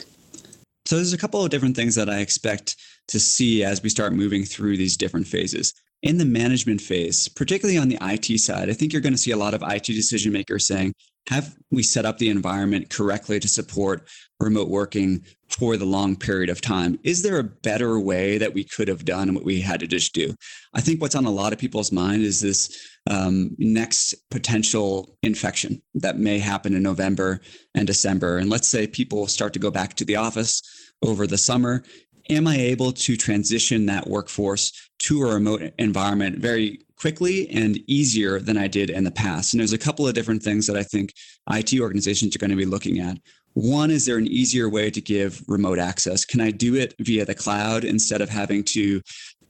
So 0.87 0.97
there's 0.97 1.13
a 1.13 1.19
couple 1.19 1.45
of 1.45 1.51
different 1.51 1.77
things 1.77 1.95
that 1.95 2.11
I 2.11 2.19
expect 2.19 2.77
to 3.09 3.21
see 3.21 3.63
as 3.63 3.83
we 3.83 3.89
start 3.89 4.13
moving 4.13 4.45
through 4.45 4.77
these 4.77 4.97
different 4.97 5.27
phases. 5.27 5.73
In 6.03 6.17
the 6.17 6.25
management 6.25 6.81
phase, 6.81 7.29
particularly 7.29 7.79
on 7.79 7.89
the 7.89 7.99
IT 8.01 8.39
side, 8.39 8.71
I 8.71 8.73
think 8.73 8.93
you're 8.93 9.03
going 9.03 9.13
to 9.13 9.19
see 9.19 9.33
a 9.33 9.37
lot 9.37 9.53
of 9.53 9.63
IT 9.63 9.85
decision 9.85 10.33
makers 10.33 10.67
saying, 10.67 10.95
have 11.29 11.57
we 11.71 11.83
set 11.83 12.05
up 12.05 12.19
the 12.19 12.29
environment 12.29 12.91
correctly 12.91 13.39
to 13.39 13.49
support 13.49 14.09
remote 14.41 14.69
working 14.69 15.25
for 15.49 15.77
the 15.77 15.85
long 15.85 16.17
period 16.17 16.51
of 16.51 16.61
time? 16.61 16.99
Is 17.05 17.23
there 17.23 17.39
a 17.39 17.45
better 17.45 18.01
way 18.01 18.39
that 18.39 18.55
we 18.55 18.65
could 18.65 18.89
have 18.89 19.05
done 19.05 19.35
what 19.35 19.45
we 19.45 19.61
had 19.61 19.81
to 19.81 19.87
just 19.87 20.13
do? 20.13 20.35
I 20.75 20.81
think 20.81 21.01
what's 21.01 21.15
on 21.15 21.27
a 21.27 21.31
lot 21.31 21.53
of 21.53 21.59
people's 21.59 21.93
mind 21.93 22.23
is 22.23 22.41
this 22.41 22.89
um, 23.09 23.55
next 23.59 24.15
potential 24.31 25.17
infection 25.23 25.83
that 25.95 26.19
may 26.19 26.39
happen 26.39 26.75
in 26.75 26.83
November 26.83 27.41
and 27.75 27.87
December. 27.87 28.39
And 28.39 28.51
let's 28.51 28.69
say 28.69 28.87
people 28.87 29.27
start 29.27 29.53
to 29.53 29.59
go 29.59 29.71
back 29.71 29.95
to 29.95 30.05
the 30.05 30.17
office 30.17 30.63
over 31.03 31.27
the 31.27 31.39
summer 31.39 31.83
am 32.31 32.47
I 32.47 32.57
able 32.57 32.93
to 32.93 33.17
transition 33.17 33.87
that 33.87 34.07
workforce 34.07 34.89
to 35.01 35.23
a 35.23 35.35
remote 35.35 35.73
environment 35.79 36.39
very 36.39 36.81
quickly 37.01 37.49
and 37.51 37.79
easier 37.89 38.39
than 38.39 38.57
I 38.57 38.69
did 38.69 38.91
in 38.91 39.05
the 39.05 39.11
past? 39.11 39.53
And 39.53 39.61
there's 39.61 39.73
a 39.73 39.79
couple 39.79 40.07
of 40.07 40.15
different 40.15 40.43
things 40.43 40.67
that 40.67 40.77
I 40.77 40.83
think 40.83 41.13
IT 41.51 41.81
organizations 41.81 42.35
are 42.37 42.39
going 42.39 42.51
to 42.51 42.57
be 42.57 42.67
looking 42.67 43.01
at. 43.01 43.17
One, 43.55 43.91
is 43.91 44.07
there 44.07 44.19
an 44.19 44.29
easier 44.29 44.69
way 44.69 44.91
to 44.91 45.01
give 45.01 45.43
remote 45.49 45.79
access? 45.79 46.25
Can 46.25 46.41
I 46.41 46.51
do 46.51 46.77
it 46.77 46.95
via 47.01 47.25
the 47.25 47.35
cloud 47.35 47.85
instead 47.85 48.21
of 48.21 48.29
having 48.29 48.63
to 48.65 49.01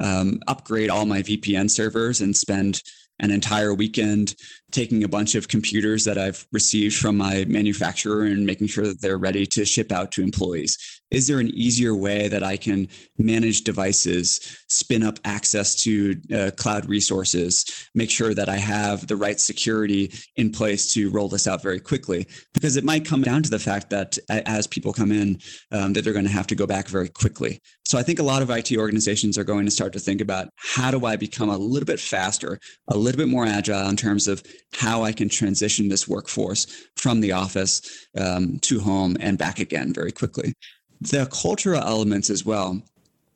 um, 0.01 0.41
upgrade 0.47 0.91
all 0.91 1.05
my 1.05 1.23
VPN 1.23 1.71
servers 1.71 2.21
and 2.21 2.35
spend 2.35 2.83
an 3.21 3.31
entire 3.31 3.75
weekend 3.75 4.35
taking 4.71 5.05
a 5.05 5.09
bunch 5.09 5.35
of 5.35 5.49
computers 5.49 6.05
that 6.07 6.17
I've 6.17 6.47
received 6.53 6.97
from 6.97 7.19
my 7.19 7.45
manufacturer 7.47 8.23
and 8.23 8.47
making 8.47 8.69
sure 8.69 8.87
that 8.87 9.03
they're 9.03 9.19
ready 9.19 9.45
to 9.47 9.65
ship 9.65 9.93
out 9.93 10.13
to 10.13 10.23
employees? 10.23 11.00
Is 11.11 11.27
there 11.27 11.41
an 11.41 11.49
easier 11.49 11.95
way 11.95 12.29
that 12.29 12.45
I 12.45 12.57
can 12.57 12.89
manage 13.19 13.63
devices, 13.63 14.41
spin 14.69 15.03
up 15.03 15.19
access 15.25 15.75
to 15.83 16.21
uh, 16.33 16.51
cloud 16.57 16.87
resources, 16.87 17.65
make 17.95 18.11
sure 18.11 18.33
that 18.35 18.49
I 18.49 18.57
have 18.57 19.07
the 19.07 19.17
right 19.17 19.41
security 19.41 20.13
in 20.37 20.53
place 20.53 20.93
to 20.95 21.11
roll 21.11 21.29
this 21.29 21.49
out 21.49 21.63
very 21.63 21.81
quickly? 21.81 22.27
Because 22.55 22.77
it 22.77 22.85
might 22.85 23.05
come 23.05 23.23
down 23.23 23.43
to 23.43 23.51
the 23.51 23.59
fact 23.59 23.91
that 23.91 24.19
as 24.29 24.67
people 24.67 24.93
come 24.93 25.11
in, 25.11 25.41
um, 25.73 25.93
that 25.95 26.05
they're 26.05 26.13
going 26.13 26.27
to 26.27 26.31
have 26.31 26.47
to 26.49 26.55
go 26.55 26.67
back 26.67 26.89
very 26.89 27.09
quickly. 27.09 27.61
So 27.85 27.99
I 27.99 28.05
think 28.05 28.21
a 28.21 28.23
lot 28.25 28.41
of 28.41 28.51
IT 28.51 28.71
organizations 28.77 29.37
are 29.37 29.43
going 29.43 29.65
to 29.65 29.71
start 29.71 29.93
to 29.95 29.99
think 29.99 30.21
about 30.21 30.51
how 30.55 30.93
do 30.93 31.07
I 31.07 31.17
become 31.17 31.49
a 31.49 31.59
little 31.59 31.87
bit 31.87 31.99
faster, 31.99 32.61
a 32.87 32.97
little 32.97 33.19
bit 33.19 33.27
more 33.27 33.45
agile 33.45 33.89
in 33.89 33.97
terms 33.97 34.29
of 34.29 34.45
how 34.75 35.03
I 35.03 35.11
can 35.11 35.29
transition 35.29 35.89
this 35.89 36.07
workforce 36.07 36.67
from 36.95 37.21
the 37.21 37.33
office 37.33 37.83
um, 38.17 38.61
to 38.61 38.79
home 38.79 39.17
and 39.19 39.37
back 39.37 39.59
again 39.59 39.93
very 39.93 40.13
quickly. 40.13 40.55
The 41.01 41.27
cultural 41.27 41.81
elements 41.81 42.31
as 42.31 42.45
well, 42.45 42.81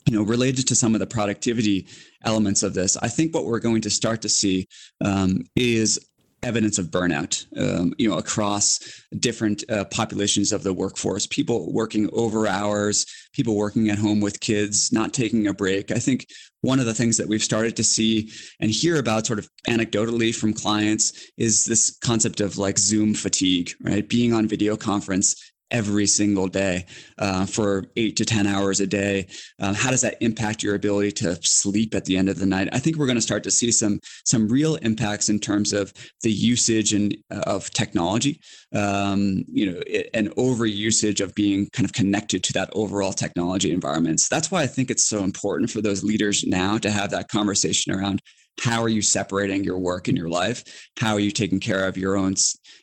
you 0.06 0.16
know, 0.16 0.22
related 0.22 0.68
to 0.68 0.74
some 0.74 0.94
of 0.94 1.00
the 1.00 1.06
productivity 1.06 1.86
elements 2.24 2.62
of 2.62 2.74
this, 2.74 2.96
I 2.98 3.08
think 3.08 3.34
what 3.34 3.46
we're 3.46 3.60
going 3.60 3.80
to 3.82 3.90
start 3.90 4.20
to 4.22 4.28
see 4.28 4.66
um, 5.02 5.44
is 5.56 5.98
evidence 6.44 6.78
of 6.78 6.88
burnout, 6.88 7.46
um, 7.58 7.94
you 7.98 8.08
know, 8.08 8.18
across 8.18 9.02
different 9.18 9.64
uh, 9.70 9.84
populations 9.86 10.52
of 10.52 10.62
the 10.62 10.72
workforce. 10.72 11.26
People 11.26 11.72
working 11.72 12.08
over 12.12 12.46
hours, 12.46 13.06
people 13.32 13.56
working 13.56 13.88
at 13.88 13.98
home 13.98 14.20
with 14.20 14.40
kids, 14.40 14.92
not 14.92 15.14
taking 15.14 15.46
a 15.46 15.54
break. 15.54 15.90
I 15.90 15.98
think 15.98 16.26
one 16.60 16.78
of 16.80 16.86
the 16.86 16.94
things 16.94 17.16
that 17.16 17.28
we've 17.28 17.42
started 17.42 17.76
to 17.76 17.84
see 17.84 18.30
and 18.60 18.70
hear 18.70 18.98
about, 18.98 19.26
sort 19.26 19.38
of 19.38 19.48
anecdotally 19.68 20.34
from 20.34 20.52
clients, 20.52 21.30
is 21.36 21.64
this 21.64 21.96
concept 22.04 22.40
of 22.40 22.58
like 22.58 22.78
Zoom 22.78 23.14
fatigue, 23.14 23.72
right? 23.80 24.06
Being 24.06 24.32
on 24.34 24.46
video 24.46 24.76
conference 24.76 25.52
every 25.74 26.06
single 26.06 26.46
day 26.46 26.86
uh, 27.18 27.44
for 27.44 27.84
eight 27.96 28.16
to 28.16 28.24
10 28.24 28.46
hours 28.46 28.80
a 28.80 28.86
day? 28.86 29.26
Um, 29.58 29.74
how 29.74 29.90
does 29.90 30.00
that 30.02 30.16
impact 30.20 30.62
your 30.62 30.76
ability 30.76 31.10
to 31.12 31.36
sleep 31.42 31.94
at 31.94 32.04
the 32.04 32.16
end 32.16 32.28
of 32.28 32.38
the 32.38 32.46
night? 32.46 32.68
I 32.72 32.78
think 32.78 32.96
we're 32.96 33.06
going 33.06 33.16
to 33.16 33.22
start 33.22 33.42
to 33.42 33.50
see 33.50 33.72
some, 33.72 33.98
some 34.24 34.48
real 34.48 34.76
impacts 34.76 35.28
in 35.28 35.40
terms 35.40 35.72
of 35.72 35.92
the 36.22 36.30
usage 36.30 36.94
and 36.94 37.14
uh, 37.30 37.42
of 37.46 37.70
technology, 37.70 38.40
um, 38.72 39.44
you 39.48 39.70
know, 39.70 39.80
and 40.14 40.32
over 40.36 40.64
usage 40.64 41.20
of 41.20 41.34
being 41.34 41.68
kind 41.72 41.84
of 41.84 41.92
connected 41.92 42.44
to 42.44 42.52
that 42.52 42.70
overall 42.72 43.12
technology 43.12 43.72
environment. 43.72 44.20
So 44.20 44.34
that's 44.34 44.52
why 44.52 44.62
I 44.62 44.68
think 44.68 44.90
it's 44.90 45.08
so 45.08 45.24
important 45.24 45.70
for 45.70 45.80
those 45.80 46.04
leaders 46.04 46.44
now 46.44 46.78
to 46.78 46.90
have 46.90 47.10
that 47.10 47.28
conversation 47.28 47.92
around 47.92 48.22
how 48.60 48.82
are 48.82 48.88
you 48.88 49.02
separating 49.02 49.64
your 49.64 49.78
work 49.78 50.08
and 50.08 50.16
your 50.16 50.28
life? 50.28 50.88
How 50.98 51.14
are 51.14 51.20
you 51.20 51.30
taking 51.30 51.60
care 51.60 51.86
of 51.86 51.96
your 51.96 52.16
own 52.16 52.34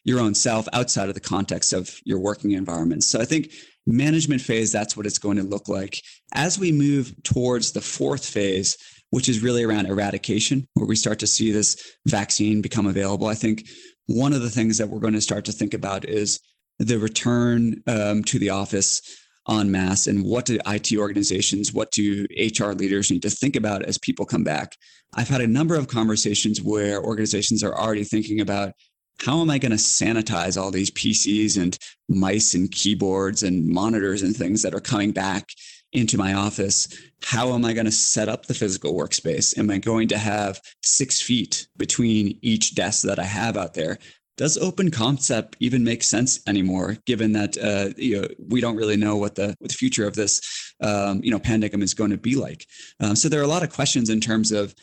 your 0.04 0.20
own 0.20 0.34
self 0.36 0.68
outside 0.74 1.10
of 1.10 1.16
the 1.16 1.22
context 1.22 1.74
of 1.74 2.00
your 2.04 2.20
working 2.20 2.52
environment? 2.52 3.04
So 3.04 3.20
i 3.20 3.26
think 3.26 3.52
management 3.88 4.42
phase 4.42 4.72
that's 4.72 4.96
what 4.96 5.06
it's 5.06 5.18
going 5.18 5.38
to 5.38 5.44
look 5.44 5.68
like. 5.68 6.02
As 6.34 6.60
we 6.60 6.72
move 6.72 7.14
towards 7.24 7.72
the 7.72 7.82
fourth 7.82 8.26
phase 8.26 8.78
which 9.12 9.28
is 9.28 9.44
really 9.44 9.64
around 9.64 9.86
eradication 9.86 10.68
where 10.74 10.88
we 10.88 10.96
start 10.96 11.20
to 11.20 11.28
see 11.28 11.52
this 11.52 11.96
vaccine 12.08 12.62
become 12.62 12.88
available 12.88 13.28
i 13.28 13.36
think 13.36 13.68
one 14.08 14.34
of 14.34 14.42
the 14.42 14.50
things 14.50 14.78
that 14.78 14.88
we're 14.88 15.00
going 15.00 15.14
to 15.14 15.22
start 15.22 15.46
to 15.46 15.52
think 15.52 15.74
about 15.74 16.06
is 16.06 16.40
the 16.80 16.98
return 16.98 17.82
um, 17.88 18.24
to 18.24 18.40
the 18.40 18.50
office 18.50 19.02
en 19.50 19.72
masse 19.72 20.08
and 20.08 20.24
what 20.24 20.46
do 20.46 20.60
IT 20.68 20.94
organizations, 20.96 21.74
what 21.74 21.92
do 21.92 22.26
HR 22.38 22.72
leaders 22.72 23.12
need 23.12 23.22
to 23.24 23.30
think 23.30 23.56
about 23.56 23.84
as 23.84 23.98
people 23.98 24.26
come 24.26 24.44
back. 24.44 24.76
I've 25.14 25.30
had 25.30 25.42
a 25.42 25.48
number 25.48 25.76
of 25.76 25.88
conversations 25.88 26.62
where 26.62 27.04
organizations 27.04 27.64
are 27.64 27.76
already 27.76 28.04
thinking 28.04 28.40
about 28.40 28.74
how 29.20 29.42
am 29.42 29.50
I 29.50 29.60
going 29.60 29.72
to 29.72 29.78
sanitize 29.78 30.60
all 30.60 30.72
these 30.72 30.90
PCs 30.92 31.62
and 31.62 31.78
mice 32.10 32.54
and 32.54 32.72
keyboards 32.72 33.44
and 33.44 33.68
monitors 33.68 34.24
and 34.24 34.36
things 34.36 34.64
that 34.64 34.74
are 34.74 34.80
coming 34.80 35.12
back 35.12 35.50
into 35.94 36.18
my 36.18 36.34
office? 36.34 36.88
How 37.24 37.54
am 37.54 37.66
I 37.66 37.74
going 37.74 37.86
to 37.86 37.92
set 37.92 38.30
up 38.30 38.46
the 38.46 38.54
physical 38.54 38.96
workspace? 38.96 39.58
Am 39.58 39.70
I 39.70 39.78
going 39.78 40.08
to 40.08 40.18
have 40.18 40.60
six 40.82 41.22
feet 41.22 41.68
between 41.78 42.40
each 42.42 42.74
desk 42.74 43.04
that 43.04 43.20
I 43.20 43.26
have 43.26 43.58
out 43.58 43.74
there? 43.76 44.00
Does 44.38 44.58
open 44.58 44.92
concept 44.92 45.58
even 45.60 45.84
make 45.84 46.04
sense 46.04 46.40
anymore, 46.48 46.98
given 47.06 47.34
that 47.34 47.58
uh, 47.58 47.94
you 47.98 48.22
know, 48.22 48.28
we 48.50 48.62
don't 48.62 48.76
really 48.76 48.98
know 48.98 49.18
what 49.18 49.36
the, 49.36 49.56
what 49.60 49.70
the 49.70 49.76
future 49.76 50.08
of 50.08 50.16
this 50.16 50.42
um, 50.82 51.22
you 51.24 51.32
know 51.32 51.40
pandemic 51.40 51.84
is 51.84 51.94
going 51.94 52.12
to 52.12 52.18
be 52.18 52.36
like? 52.36 52.66
Um, 53.00 53.16
so 53.16 53.30
there 53.30 53.40
are 53.40 53.44
a 53.44 53.48
lot 53.48 53.64
of 53.64 53.72
questions 53.72 54.10
in 54.10 54.20
terms 54.20 54.52
of 54.52 54.74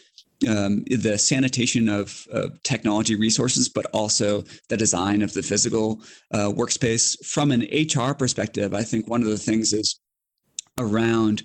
um, 0.47 0.85
the 0.85 1.19
sanitation 1.19 1.89
of, 1.89 2.27
of, 2.31 2.63
technology 2.63 3.17
resources, 3.17 3.69
but 3.69 3.87
also 3.87 4.45
the 4.69 4.77
design 4.77 5.23
of 5.23 5.35
the 5.35 5.43
physical 5.43 6.01
uh, 6.33 6.49
workspace. 6.51 7.17
From 7.27 7.51
an 7.51 7.63
HR 7.73 8.15
perspective, 8.15 8.73
I 8.73 8.85
think 8.85 9.09
one 9.09 9.23
of 9.23 9.29
the 9.29 9.39
things 9.39 9.73
is 9.73 9.99
around 10.79 11.43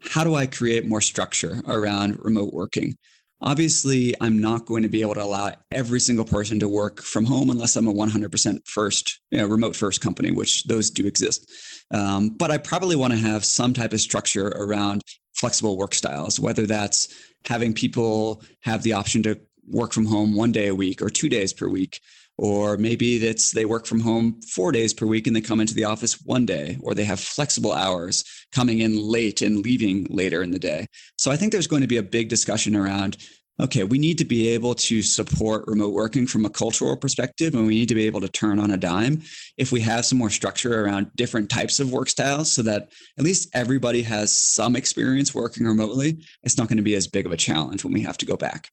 how 0.00 0.22
do 0.22 0.34
I 0.34 0.46
create 0.46 0.86
more 0.86 1.00
structure 1.00 1.60
around 1.66 2.18
remote 2.22 2.52
working? 2.52 2.96
Obviously, 3.42 4.14
I'm 4.20 4.40
not 4.40 4.64
going 4.64 4.82
to 4.82 4.88
be 4.88 5.02
able 5.02 5.14
to 5.14 5.22
allow 5.22 5.52
every 5.70 6.00
single 6.00 6.24
person 6.24 6.58
to 6.60 6.68
work 6.68 7.02
from 7.02 7.26
home 7.26 7.50
unless 7.50 7.76
I'm 7.76 7.86
a 7.86 7.92
100% 7.92 8.66
first, 8.66 9.20
you 9.30 9.38
know, 9.38 9.46
remote 9.46 9.76
first 9.76 10.00
company, 10.00 10.30
which 10.30 10.64
those 10.64 10.90
do 10.90 11.06
exist. 11.06 11.50
Um, 11.90 12.30
but 12.30 12.50
I 12.50 12.56
probably 12.58 12.96
want 12.96 13.12
to 13.12 13.18
have 13.18 13.44
some 13.44 13.74
type 13.74 13.92
of 13.92 14.00
structure 14.00 14.48
around 14.48 15.02
flexible 15.34 15.76
work 15.76 15.94
styles, 15.94 16.40
whether 16.40 16.66
that's 16.66 17.08
having 17.46 17.74
people 17.74 18.42
have 18.62 18.82
the 18.82 18.94
option 18.94 19.22
to 19.24 19.38
work 19.68 19.92
from 19.92 20.06
home 20.06 20.34
one 20.34 20.52
day 20.52 20.68
a 20.68 20.74
week 20.74 21.02
or 21.02 21.10
two 21.10 21.28
days 21.28 21.52
per 21.52 21.68
week 21.68 22.00
or 22.38 22.76
maybe 22.76 23.18
that's 23.18 23.52
they 23.52 23.64
work 23.64 23.86
from 23.86 24.00
home 24.00 24.40
four 24.42 24.72
days 24.72 24.92
per 24.92 25.06
week 25.06 25.26
and 25.26 25.34
they 25.34 25.40
come 25.40 25.60
into 25.60 25.74
the 25.74 25.84
office 25.84 26.20
one 26.22 26.46
day 26.46 26.78
or 26.80 26.94
they 26.94 27.04
have 27.04 27.20
flexible 27.20 27.72
hours 27.72 28.24
coming 28.52 28.80
in 28.80 28.96
late 28.98 29.42
and 29.42 29.64
leaving 29.64 30.06
later 30.10 30.42
in 30.42 30.50
the 30.50 30.58
day. 30.58 30.86
So 31.18 31.30
i 31.30 31.36
think 31.36 31.52
there's 31.52 31.66
going 31.66 31.82
to 31.82 31.88
be 31.88 31.96
a 31.96 32.02
big 32.02 32.28
discussion 32.28 32.76
around 32.76 33.16
okay 33.60 33.84
we 33.84 33.98
need 33.98 34.18
to 34.18 34.24
be 34.24 34.48
able 34.48 34.74
to 34.74 35.02
support 35.02 35.64
remote 35.66 35.94
working 35.94 36.26
from 36.26 36.44
a 36.44 36.50
cultural 36.50 36.96
perspective 36.96 37.54
and 37.54 37.66
we 37.66 37.74
need 37.74 37.88
to 37.88 37.94
be 37.94 38.06
able 38.06 38.20
to 38.20 38.28
turn 38.28 38.58
on 38.58 38.70
a 38.70 38.76
dime 38.76 39.22
if 39.56 39.72
we 39.72 39.80
have 39.80 40.04
some 40.04 40.18
more 40.18 40.30
structure 40.30 40.84
around 40.84 41.10
different 41.16 41.48
types 41.48 41.80
of 41.80 41.92
work 41.92 42.08
styles 42.08 42.50
so 42.52 42.62
that 42.62 42.92
at 43.18 43.24
least 43.24 43.48
everybody 43.54 44.02
has 44.02 44.32
some 44.32 44.76
experience 44.76 45.34
working 45.34 45.66
remotely. 45.66 46.18
It's 46.42 46.58
not 46.58 46.68
going 46.68 46.76
to 46.76 46.82
be 46.82 46.94
as 46.94 47.06
big 47.06 47.26
of 47.26 47.32
a 47.32 47.36
challenge 47.36 47.84
when 47.84 47.92
we 47.92 48.02
have 48.02 48.18
to 48.18 48.26
go 48.26 48.36
back. 48.36 48.70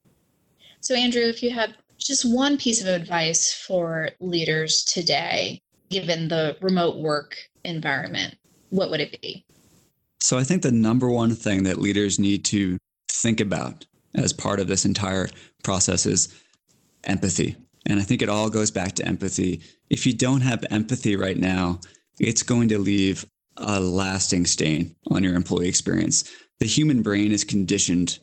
So 0.81 0.95
andrew 0.95 1.23
if 1.23 1.41
you 1.41 1.51
had 1.51 1.75
just 1.99 2.23
one 2.25 2.57
piece 2.57 2.81
of 2.81 2.87
advice 2.87 3.53
for 3.53 4.09
leaders 4.19 4.83
today, 4.83 5.61
given 5.89 6.27
the 6.27 6.57
remote 6.61 6.97
work 6.97 7.37
environment, 7.63 8.35
what 8.69 8.89
would 8.89 8.99
it 8.99 9.19
be? 9.21 9.45
So, 10.19 10.37
I 10.37 10.43
think 10.43 10.61
the 10.61 10.71
number 10.71 11.09
one 11.09 11.35
thing 11.35 11.63
that 11.63 11.79
leaders 11.79 12.17
need 12.17 12.45
to 12.45 12.77
think 13.09 13.39
about 13.39 13.85
as 14.15 14.33
part 14.33 14.59
of 14.59 14.67
this 14.67 14.85
entire 14.85 15.29
process 15.63 16.05
is 16.05 16.33
empathy. 17.03 17.55
And 17.85 17.99
I 17.99 18.03
think 18.03 18.21
it 18.21 18.29
all 18.29 18.49
goes 18.49 18.71
back 18.71 18.93
to 18.93 19.05
empathy. 19.05 19.61
If 19.89 20.05
you 20.05 20.13
don't 20.13 20.41
have 20.41 20.63
empathy 20.71 21.15
right 21.15 21.37
now, 21.37 21.81
it's 22.19 22.43
going 22.43 22.69
to 22.69 22.79
leave 22.79 23.25
a 23.57 23.79
lasting 23.79 24.45
stain 24.45 24.95
on 25.11 25.23
your 25.23 25.35
employee 25.35 25.67
experience. 25.67 26.23
The 26.59 26.65
human 26.65 27.01
brain 27.01 27.31
is 27.31 27.43
conditioned 27.43 28.19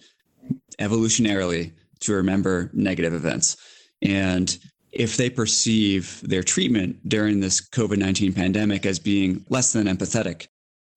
evolutionarily 0.81 1.73
to 2.01 2.15
remember 2.15 2.71
negative 2.73 3.15
events. 3.15 3.57
And 4.03 4.57
if 4.93 5.17
they 5.17 5.31
perceive 5.31 6.21
their 6.23 6.43
treatment 6.43 7.09
during 7.09 7.41
this 7.41 7.61
COVID 7.61 7.99
19 7.99 8.33
pandemic 8.33 8.87
as 8.87 8.99
being 8.99 9.45
less 9.49 9.73
than 9.73 9.87
empathetic, 9.87 10.47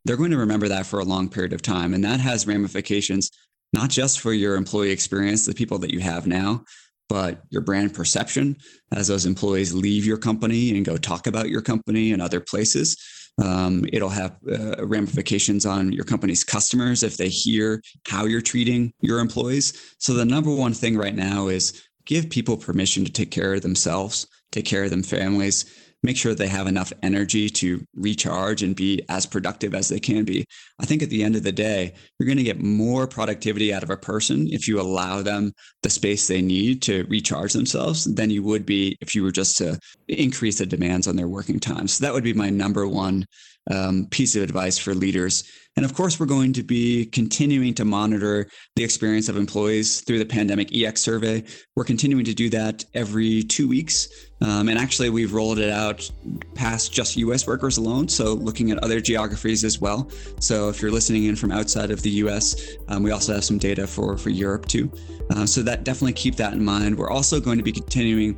they're 0.06 0.18
going 0.18 0.32
to 0.32 0.38
remember 0.38 0.68
that 0.68 0.86
for 0.86 1.00
a 1.00 1.06
long 1.06 1.30
period 1.30 1.54
of 1.54 1.62
time. 1.62 1.94
And 1.94 2.04
that 2.04 2.20
has 2.20 2.48
ramifications, 2.48 3.32
not 3.72 3.90
just 3.90 4.20
for 4.20 4.34
your 4.34 4.56
employee 4.56 4.92
experience, 4.92 5.46
the 5.46 5.54
people 5.54 5.78
that 5.80 5.94
you 5.94 6.00
have 6.00 6.28
now, 6.28 6.64
but 7.10 7.44
your 7.50 7.62
brand 7.62 7.94
perception 7.94 8.58
as 8.92 9.08
those 9.08 9.26
employees 9.26 9.74
leave 9.74 10.06
your 10.06 10.18
company 10.18 10.76
and 10.76 10.86
go 10.86 10.98
talk 10.98 11.28
about 11.28 11.50
your 11.50 11.62
company 11.62 12.12
in 12.12 12.22
other 12.22 12.40
places. 12.40 12.98
Um, 13.42 13.86
it'll 13.92 14.10
have 14.10 14.38
uh, 14.48 14.86
ramifications 14.86 15.66
on 15.66 15.92
your 15.92 16.06
company's 16.06 16.44
customers 16.44 17.02
if 17.02 17.18
they 17.18 17.30
hear 17.30 17.82
how 18.08 18.26
you're 18.26 18.42
treating 18.42 18.94
your 19.02 19.20
employees. 19.20 19.96
So, 19.98 20.14
the 20.14 20.26
number 20.26 20.54
one 20.54 20.74
thing 20.74 20.98
right 20.98 21.16
now 21.16 21.48
is 21.48 21.84
give 22.06 22.30
people 22.30 22.58
permission 22.58 23.06
to 23.06 23.12
take 23.12 23.32
care 23.32 23.56
of 23.56 23.62
themselves, 23.62 24.28
take 24.52 24.66
care 24.66 24.84
of 24.84 24.92
their 24.92 25.02
families, 25.02 25.66
make 26.04 26.18
sure 26.18 26.36
they 26.36 26.48
have 26.48 26.68
enough 26.68 26.94
energy 27.02 27.50
to 27.50 27.86
recharge 27.96 28.62
and 28.62 28.76
be 28.76 29.02
as 29.10 29.26
productive 29.26 29.74
as 29.74 29.88
they 29.88 30.00
can 30.00 30.26
be. 30.26 30.46
I 30.80 30.86
think 30.86 31.02
at 31.02 31.10
the 31.10 31.24
end 31.24 31.36
of 31.36 31.44
the 31.44 31.52
day, 31.52 31.94
you're 32.20 32.28
going 32.28 32.38
to 32.38 32.44
get 32.44 32.62
more 32.62 33.08
productivity 33.08 33.74
out 33.74 33.84
of 33.84 33.90
a 33.90 33.98
person 33.98 34.48
if 34.50 34.68
you 34.68 34.80
allow 34.80 35.22
them 35.22 35.54
the 35.82 35.90
space 35.90 36.28
they 36.28 36.42
need 36.42 36.82
to 36.84 37.06
recharge 37.06 37.54
themselves 37.54 38.04
than 38.14 38.30
you 38.30 38.44
would 38.44 38.66
be 38.66 38.98
if 39.02 39.16
you 39.16 39.24
were 39.24 39.32
just 39.32 39.58
to 39.58 39.80
increase 40.10 40.60
the 40.60 40.66
demands 40.66 41.08
on 41.08 41.16
their 41.16 41.30
working 41.30 41.60
time. 41.60 41.88
So 41.88 42.04
that 42.04 42.14
would 42.14 42.24
be 42.24 42.34
my 42.34 42.50
number 42.50 42.88
one 42.88 43.26
um, 43.72 44.08
piece 44.08 44.36
of 44.36 44.44
advice 44.44 44.78
for 44.78 44.94
leaders. 44.94 45.44
And 45.76 45.86
of 45.86 45.96
course, 45.96 46.20
we're 46.20 46.28
going 46.28 46.54
to 46.54 46.64
be 46.64 47.08
continuing 47.08 47.74
to 47.76 47.86
monitor 47.86 48.48
the 48.76 48.84
experience 48.84 49.28
of 49.28 49.38
employees 49.38 50.02
through 50.02 50.20
the 50.20 50.26
pandemic 50.26 50.76
EX 50.76 51.02
survey. 51.02 51.44
We're 51.76 51.84
continuing 51.84 52.26
to 52.26 52.34
do 52.34 52.50
that 52.52 52.86
every 52.94 53.42
two 53.42 53.68
weeks. 53.68 54.08
Um, 54.42 54.70
and 54.70 54.78
actually, 54.78 55.10
we've 55.10 55.34
rolled 55.34 55.58
it 55.58 55.72
out 55.72 56.08
past 56.54 56.94
just 56.94 57.16
US 57.18 57.48
workers 57.48 57.78
alone. 57.78 58.08
So, 58.08 58.34
looking 58.34 58.70
at 58.70 58.78
other 58.84 59.02
geographies 59.02 59.64
as 59.64 59.80
well. 59.80 60.12
So, 60.40 60.70
if 60.70 60.80
you're 60.80 60.92
listening 60.92 61.24
in 61.26 61.36
from 61.36 61.52
outside 61.52 61.90
of 61.90 62.04
the 62.04 62.12
US, 62.12 62.76
um, 62.90 63.02
we 63.02 63.10
also 63.10 63.34
have 63.34 63.44
some 63.44 63.58
data 63.58 63.88
for, 63.88 64.16
for 64.18 64.30
Europe 64.30 64.68
too. 64.68 64.92
Uh, 65.32 65.48
so, 65.48 65.64
that 65.64 65.86
definitely 65.86 66.14
keep 66.14 66.36
that 66.36 66.54
in 66.54 66.64
mind. 66.64 66.96
We're 66.96 67.10
also 67.10 67.40
going 67.40 67.58
to 67.58 67.64
be 67.64 67.72
continuing 67.72 68.38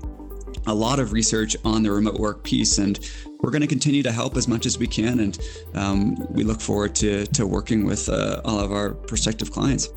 a 0.68 0.74
lot 0.74 1.00
of 1.00 1.12
research 1.12 1.56
on 1.66 1.84
the 1.84 1.92
remote 1.92 2.20
work 2.20 2.44
piece, 2.44 2.78
and 2.78 3.00
we're 3.46 3.52
going 3.52 3.62
to 3.62 3.68
continue 3.68 4.02
to 4.02 4.12
help 4.12 4.36
as 4.38 4.48
much 4.48 4.66
as 4.66 4.80
we 4.80 4.88
can. 4.88 5.20
And 5.20 5.40
um, 5.76 6.16
we 6.34 6.44
look 6.44 6.60
forward 6.60 6.96
to, 6.96 7.28
to 7.28 7.46
working 7.46 7.86
with 7.86 8.10
uh, 8.10 8.42
all 8.44 8.60
of 8.60 8.72
our 8.72 8.96
prospective 8.96 9.52
clients. 9.52 9.90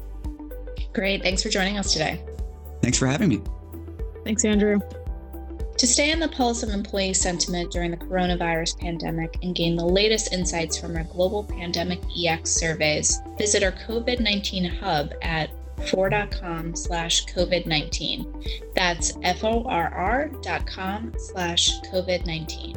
Great. 0.92 1.22
Thanks 1.22 1.42
for 1.42 1.48
joining 1.48 1.78
us 1.78 1.94
today. 1.94 2.22
Thanks 2.82 2.98
for 2.98 3.06
having 3.06 3.30
me. 3.30 3.40
Thanks, 4.22 4.44
Andrew. 4.44 4.80
To 5.78 5.86
stay 5.86 6.12
on 6.12 6.20
the 6.20 6.28
pulse 6.28 6.62
of 6.62 6.68
employee 6.68 7.14
sentiment 7.14 7.70
during 7.70 7.90
the 7.90 7.96
coronavirus 7.96 8.78
pandemic 8.80 9.38
and 9.42 9.54
gain 9.54 9.76
the 9.76 9.86
latest 9.86 10.32
insights 10.34 10.76
from 10.76 10.94
our 10.96 11.04
global 11.04 11.42
pandemic 11.44 12.00
EX 12.22 12.50
surveys, 12.50 13.18
visit 13.38 13.62
our 13.62 13.72
COVID 13.72 14.20
19 14.20 14.64
hub 14.64 15.14
at 15.22 15.48
forr.com 15.86 16.74
slash 16.74 17.24
COVID-19. 17.26 18.74
That's 18.74 19.12
F-O-R-R 19.22 20.28
dot 20.42 20.66
com 20.66 21.14
slash 21.16 21.80
COVID-19. 21.92 22.76